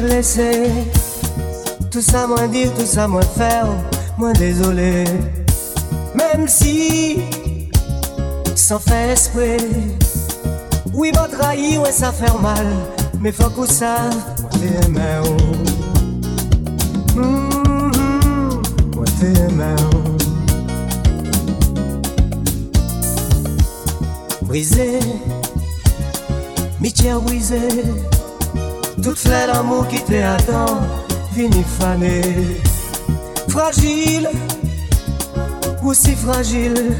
blessé. 0.00 0.70
Tout 1.90 2.00
ça 2.00 2.26
moins 2.26 2.48
dire, 2.48 2.72
tout 2.74 2.86
ça 2.86 3.06
moins 3.06 3.22
faire, 3.22 3.66
moins 4.18 4.32
désolé. 4.32 5.04
Même 6.14 6.48
si, 6.48 7.20
sans 8.54 8.78
faire 8.78 9.10
esprit, 9.10 9.56
oui, 10.92 11.12
va 11.14 11.28
trahir, 11.28 11.82
ouais, 11.82 11.92
ça 11.92 12.12
fait 12.12 12.32
mal. 12.40 12.66
Mais 13.20 13.32
faut 13.32 13.50
que 13.50 13.66
ça, 13.70 13.96
moi 14.40 14.50
t'es 14.52 14.86
aimé, 14.86 15.00
oh. 15.24 15.36
Moi 18.94 19.04
t'es. 19.20 19.34
Brisé, 24.42 25.00
mi-tiers 26.80 27.20
brisé. 27.20 27.58
Toute 29.04 29.18
fleur 29.18 29.52
d'amour 29.52 29.86
qui 29.86 30.00
t'attend, 30.00 30.80
vini 31.34 31.62
fané. 31.78 32.22
Fragile, 33.50 34.30
aussi 35.84 36.14
fragile. 36.14 36.96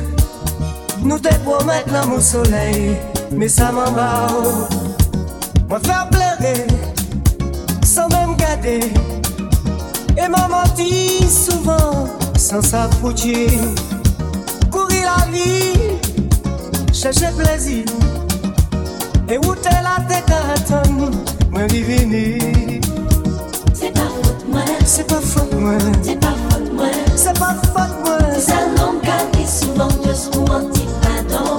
Nous 1.02 1.18
te 1.18 1.34
promettons 1.36 1.92
l'amour 1.92 2.20
soleil, 2.20 2.98
mais 3.32 3.48
ça 3.48 3.72
m'en 3.72 3.90
va. 3.92 4.26
Moi 5.66 5.80
faire 5.80 6.06
pleurer, 6.10 6.66
sans 7.82 8.08
même 8.08 8.36
garder. 8.36 8.80
Et 10.18 10.28
m'a 10.28 10.46
menti 10.46 11.26
souvent, 11.26 12.06
sans 12.36 12.60
s'approcher. 12.60 13.46
Courir 14.70 15.08
la 15.16 15.32
vie, 15.32 15.72
chercher 16.92 17.30
plaisir. 17.34 17.86
Et 19.30 19.38
où 19.38 19.54
t'es 19.54 19.70
la 19.70 20.04
tête 20.06 20.30
à 20.30 20.54
C'est 23.72 23.92
pas 23.92 24.00
faute 24.00 24.44
moi, 24.50 24.62
C'est 24.84 25.06
pas 25.06 25.20
faute, 25.20 25.54
moi. 25.60 25.72
c'est 26.02 26.18
pas 26.18 26.34
faute 26.50 26.72
moi. 26.72 26.86
C'est 27.14 27.38
pas 27.38 27.54
faute, 27.54 27.96
moi. 28.04 28.18
C'est 28.40 28.52
un 28.54 28.82
homme 28.82 29.00
qui 29.00 29.38
dit 29.38 29.46
souvent 29.46 29.86
un 29.86 30.64
petit 30.64 30.88
pardon. 31.00 31.58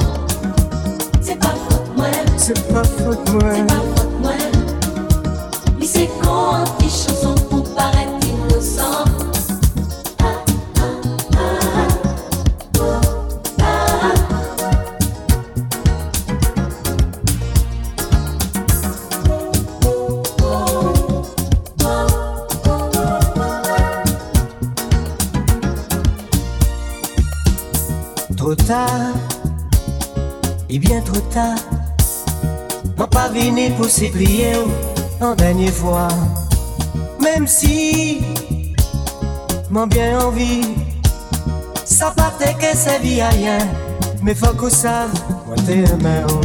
C'est 1.22 1.40
pas 1.40 1.56
faute 1.70 1.96
moi, 1.96 2.08
C'est 2.36 2.74
pas 2.74 2.84
faute, 2.84 3.32
moi. 3.32 3.85
S'y 33.96 34.10
plier 34.10 34.56
en 35.22 35.36
dernière 35.36 35.72
fois. 35.72 36.10
Même 37.22 37.48
si 37.48 38.22
envie, 40.22 40.64
ça 41.86 42.12
pas 42.12 42.34
t'es 42.38 42.54
que 42.56 42.76
c'est 42.76 43.00
vie 43.00 43.22
à 43.22 43.30
rien. 43.30 43.58
Mais 44.22 44.36
faut 44.36 44.54
qu'on 44.54 44.70
sache, 44.70 45.12
moi 45.48 45.56
t'es 45.66 45.86
aimé. 45.94 46.24
oh. 46.30 46.42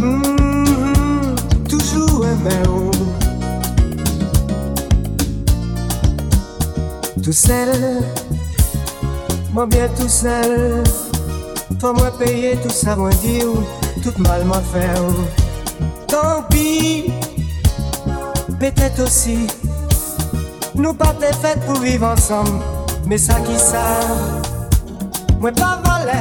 Mhm, 0.00 1.34
toujours 1.66 2.26
aimé. 2.26 2.56
oh. 2.68 2.90
Tout 7.22 7.32
seul. 7.32 8.02
Moi 9.54 9.64
bien 9.66 9.88
tout 9.98 10.08
seul, 10.10 10.84
faut 11.80 11.94
moi 11.94 12.10
payer 12.18 12.58
tout 12.62 12.68
ça, 12.68 12.96
moi 12.96 13.10
dire, 13.22 13.46
tout 14.02 14.12
mal 14.18 14.44
m'a 14.44 14.60
fait. 14.60 14.90
oh. 15.00 15.43
Tant 16.14 16.44
pis, 16.48 17.12
peut-être 18.60 19.02
aussi, 19.02 19.48
nous 20.76 20.94
pas 20.94 21.12
t'es 21.18 21.32
fait 21.32 21.58
pour 21.66 21.80
vivre 21.80 22.06
ensemble, 22.06 22.62
mais 23.04 23.18
ça 23.18 23.34
qui 23.40 23.58
ça, 23.58 23.82
moi 25.40 25.50
pas 25.50 25.80
volé, 25.84 26.20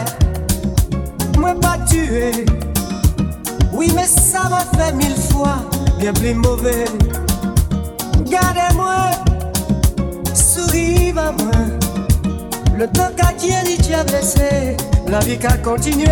moi 1.38 1.54
pas 1.62 1.78
tué. 1.88 2.32
Oui, 3.72 3.94
mais 3.96 4.08
ça 4.08 4.50
m'a 4.50 4.62
fait 4.76 4.94
mille 4.94 5.16
fois 5.32 5.58
bien 6.00 6.12
plus 6.12 6.34
mauvais. 6.34 6.86
Gardez-moi, 8.26 9.12
souriez 10.34 11.14
à 11.16 11.32
moi. 11.34 11.52
Le 12.76 12.88
temps 12.88 13.12
qu'a 13.16 13.32
Dieu 13.38 13.54
dit 13.64 13.78
tu 13.78 13.94
as 13.94 14.04
blessé, 14.04 14.76
la 15.08 15.20
vie 15.20 15.38
qu'a 15.38 15.56
continué. 15.58 16.08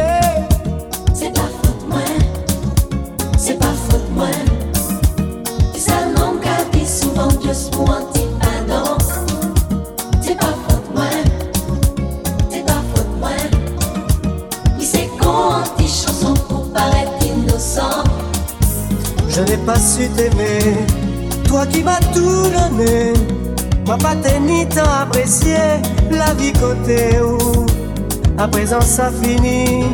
Ça 28.91 29.09
finit, 29.22 29.85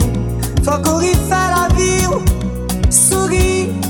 faut 0.64 0.82
qu'on 0.84 1.02
y 1.02 1.14
la 1.30 1.68
vie. 1.76 2.06
où? 2.08 2.22
Souris. 2.90 3.87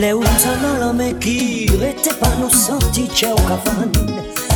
Leuntana 0.00 0.78
la 0.78 0.92
mechire 0.94 1.94
te 2.00 2.14
panno 2.14 2.48
senti 2.48 3.06
c'è 3.06 3.30
un 3.32 3.44
cafan 3.44 3.90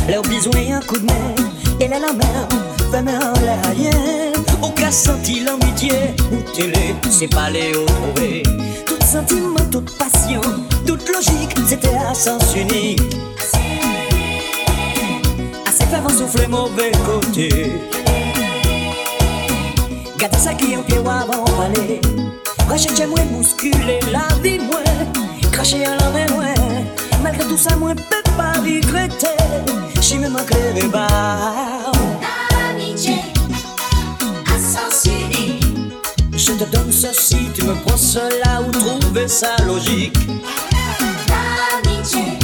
Leu 0.07 0.21
bisogna 0.21 0.81
con 0.83 1.03
me 1.03 1.35
e 1.77 1.87
la 1.87 2.11
mer 2.13 2.47
femme 2.89 3.11
en 3.11 3.33
l'air 3.43 4.33
Au 4.61 4.71
cas 4.71 4.89
senti 4.89 5.43
l'amitié 5.43 6.15
ou 6.31 6.41
télé 6.55 6.95
c'est 7.11 7.27
pas 7.27 7.51
les 7.51 7.73
retrouver 7.73 8.41
Tout 8.87 9.05
sentiment, 9.05 9.69
toute 9.69 9.95
passion, 9.97 10.41
toute 10.87 11.07
logique 11.09 11.55
c'était 11.67 11.95
à 12.09 12.15
sens 12.15 12.55
unique. 12.55 13.01
Assez 15.67 15.85
faire 15.85 16.03
un 16.03 16.09
souffle 16.09 16.47
mauvais 16.49 16.91
côté. 17.05 17.71
Gata 20.17 20.39
sa 20.39 20.53
ki 20.55 20.71
yon 20.73 20.83
pye 20.89 20.97
wavan 21.05 21.45
pale 21.53 21.99
Reche 22.67 22.89
che 22.97 23.05
mwen 23.05 23.29
mouskule 23.31 23.99
la 24.11 24.25
vi 24.41 24.57
mwen 24.57 24.84
Kache 25.65 25.85
alame 25.85 26.27
mwen 26.27 26.87
Malke 27.23 27.43
tout 27.49 27.57
sa 27.57 27.75
mwen 27.75 27.97
pet 27.97 28.27
pa 28.37 28.51
regrete 28.61 29.31
Jime 29.99 30.29
man 30.29 30.45
kreve 30.45 30.85
ba 30.93 31.07
Amitié 32.69 33.17
A 34.45 34.59
sens 34.61 35.09
unique 35.09 35.65
Je 36.37 36.51
te 36.51 36.65
donne 36.65 36.91
ceci, 36.91 37.49
tu 37.55 37.63
me 37.63 37.73
prends 37.83 37.97
cela 37.97 38.61
Ou 38.61 38.71
trouver 38.71 39.27
sa 39.27 39.55
logique. 39.65 40.19
L'amitié 41.33 42.37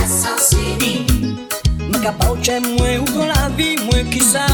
A 0.00 0.06
sens 0.06 0.54
unique 0.54 1.10
Mwen 1.88 2.02
ka 2.04 2.12
pa 2.12 2.30
ou 2.30 2.38
chen 2.38 2.62
mwen 2.76 3.02
la 3.34 3.48
vi 3.58 3.74
Mwen 3.82 4.06
ki 4.14 4.22
sa 4.22 4.46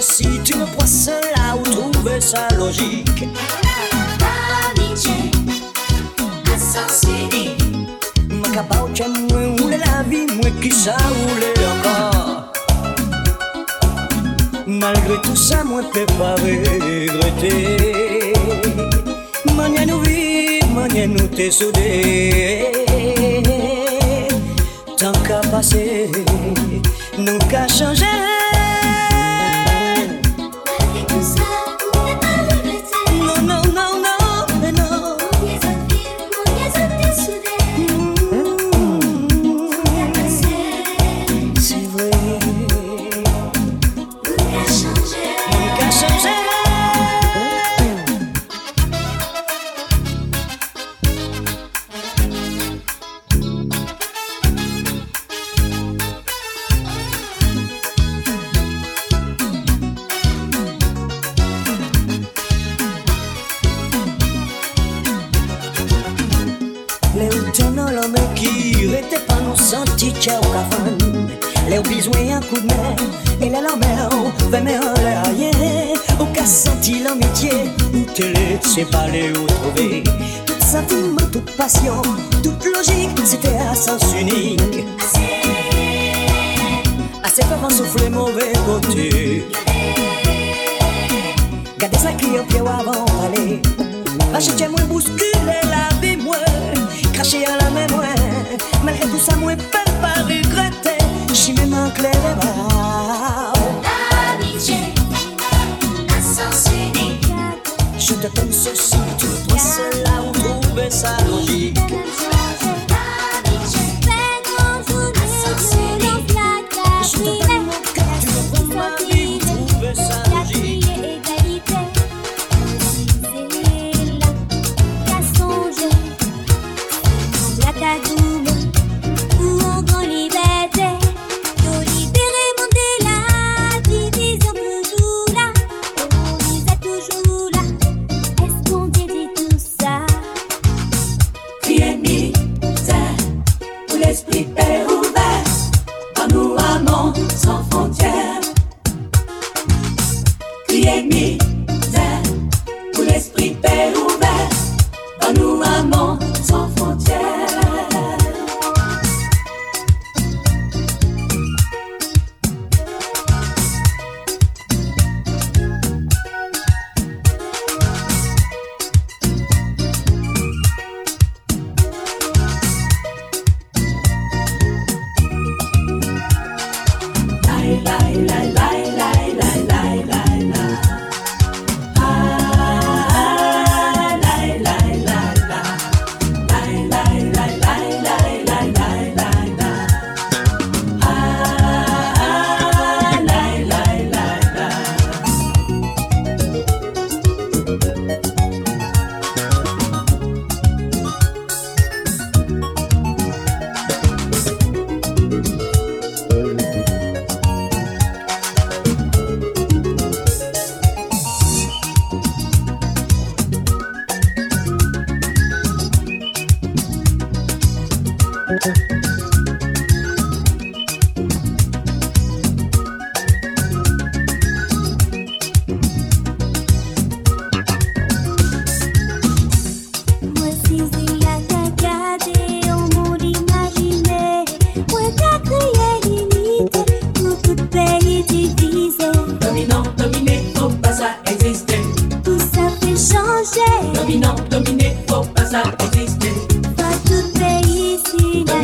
si 0.00 0.40
tu 0.42 0.56
me 0.56 0.66
poisses 0.66 1.10
là 1.36 1.56
où 1.56 1.62
trouver 1.62 2.20
sa 2.20 2.48
logique. 2.56 3.28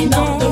Domino. 0.08 0.49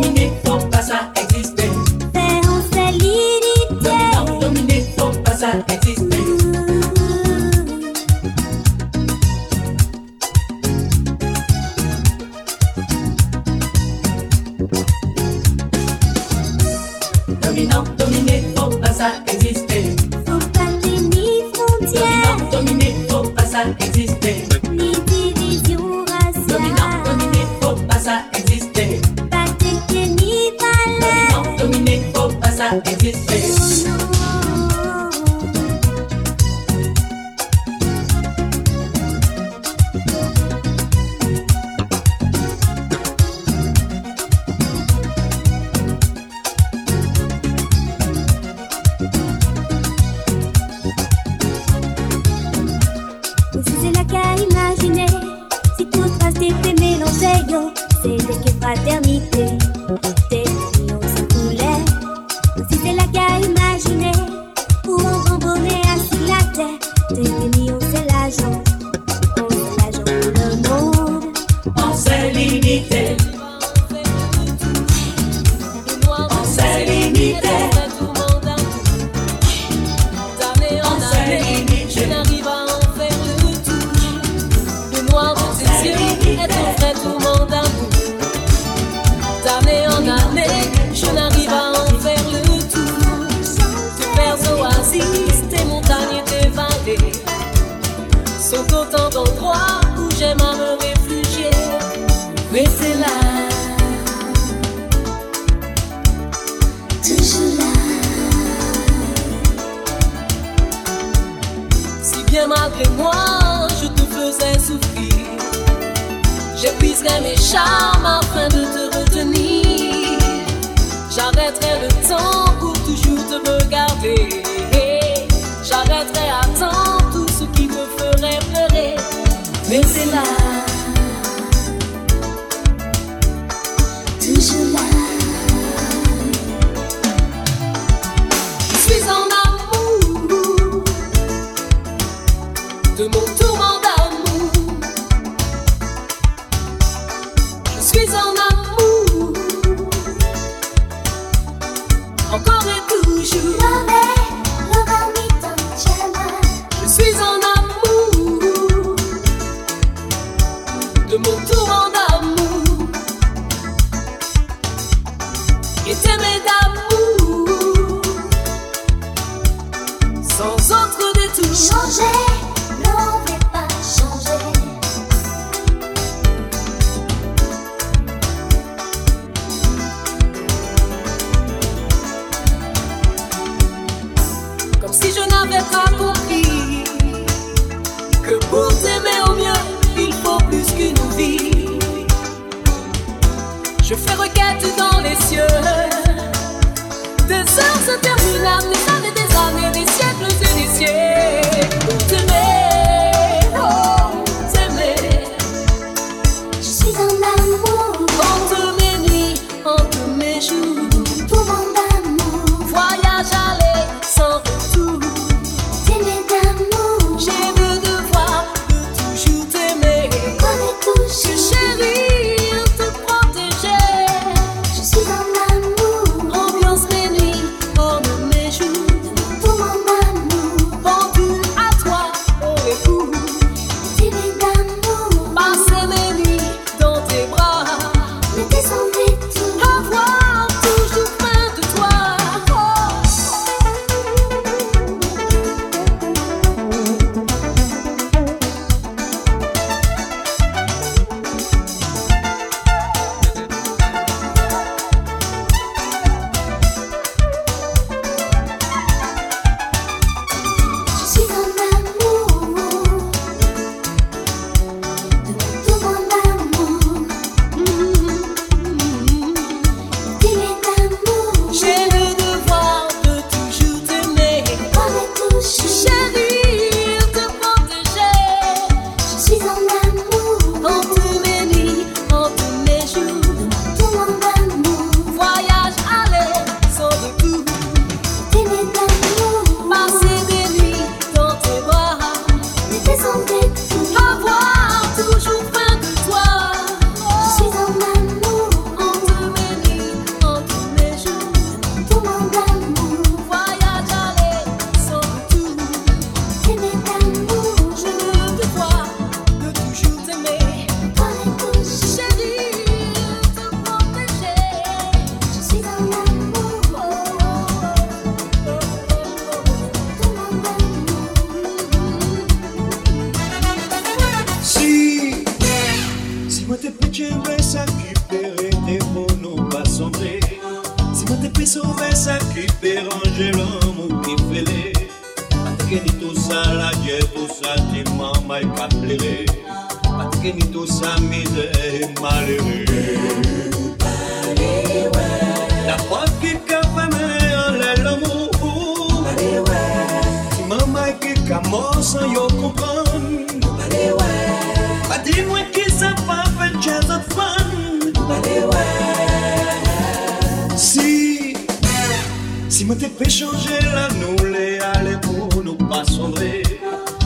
Si 362.58 362.64
moi 362.64 362.74
t'ai 362.74 362.88
fait 362.88 363.08
changer 363.08 363.60
la 363.72 363.88
nous 364.00 364.16
les 364.34 364.58
aller 364.58 364.96
pour 365.00 365.44
nous 365.44 365.54
pas 365.54 365.84
sombrer. 365.84 366.42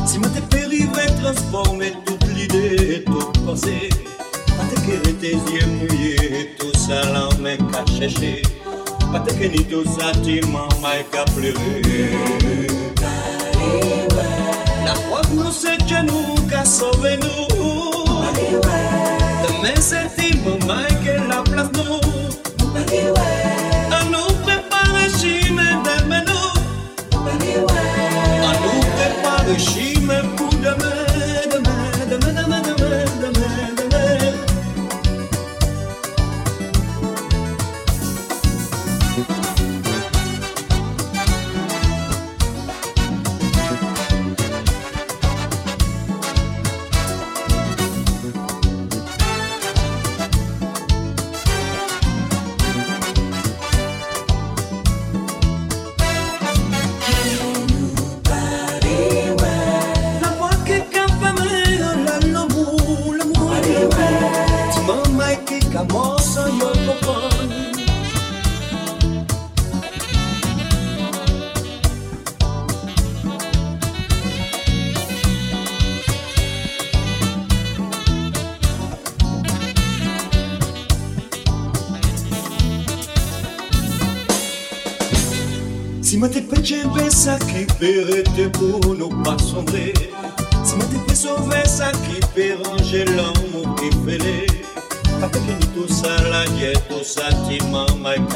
Si 0.07 0.19
moi 0.19 0.31
t'ai 0.31 0.41
fait 0.51 0.65
rivrer, 0.65 1.09
transformer 1.21 1.93
toute 2.07 2.27
l'idée, 2.35 3.05
toute 3.05 3.45
pensée. 3.45 3.91
Pas 4.47 4.65
te 4.71 4.81
que 4.81 5.11
tes 5.11 5.33
yeux 5.53 5.67
mouillés, 5.67 6.57
tout 6.59 6.73
ça 6.79 7.03
l'homme 7.13 7.47
qu'à 7.71 7.85
chercher. 7.85 8.41
Pas 9.13 9.21
te 9.21 9.35
que 9.35 9.45
ni 9.45 9.63
tout 9.67 9.85
ça 9.85 10.13
maman 10.47 10.97
qu'à 11.13 11.27
pleurer. 11.35 12.17
La 14.87 14.95
que 14.95 15.35
nous 15.35 15.53
c'est 15.53 15.85
Dieu 15.85 15.99
nous 16.01 16.49
qu'a 16.49 16.65
sauvé 16.65 17.19
nous. 17.19 18.07
Demain 19.45 19.77
c'est 19.79 20.35
maman 20.47 20.85
qu'elle 21.05 21.29
la 21.29 21.43
place. 21.43 21.69
À 22.75 22.81
nous 22.87 23.72
Dışime 29.55 30.23
budeme 30.39 31.12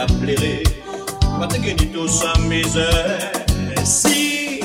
la 0.06 0.14
plere 0.20 0.62
Mwen 1.36 1.48
te 1.48 1.58
geni 1.60 1.86
tou 1.92 2.08
sa 2.08 2.32
mize 2.48 2.86
Si 3.84 4.60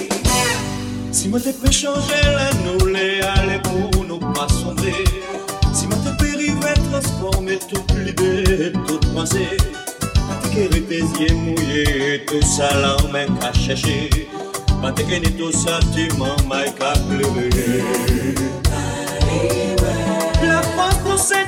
Si 1.11 1.29
mwen 1.29 1.43
te 1.43 1.53
pe 1.53 1.71
chanje 1.73 2.19
la 2.35 2.49
nou 2.61 2.91
le 2.93 3.21
ale 3.35 3.59
pou 3.67 4.05
nou 4.05 4.19
pa 4.35 4.47
sonde 4.51 4.93
Si 5.73 5.87
mwen 5.87 6.01
te 6.05 6.15
pe 6.21 6.31
rive 6.39 6.73
transforme 6.89 7.57
tout 7.67 7.95
libe 8.05 8.71
tout 8.87 9.07
panse 9.15 9.47
Mwen 9.47 10.41
te 10.43 10.53
geni 10.55 10.83
tezye 10.91 11.31
mouye 11.41 12.21
tout 12.29 12.45
sa 12.55 12.71
la 12.79 12.95
men 13.13 13.33
ka 13.41 13.53
cheshe 13.57 14.09
Mwen 14.79 14.95
te 14.97 15.07
geni 15.09 15.33
tou 15.39 15.53
sa 15.55 15.79
ti 15.91 16.09
man 16.19 16.37
may 16.51 16.71
ka 16.79 16.93
plere 17.07 17.49
La 20.41 20.61
pan 20.75 20.95
pou 21.03 21.17
se 21.21 21.43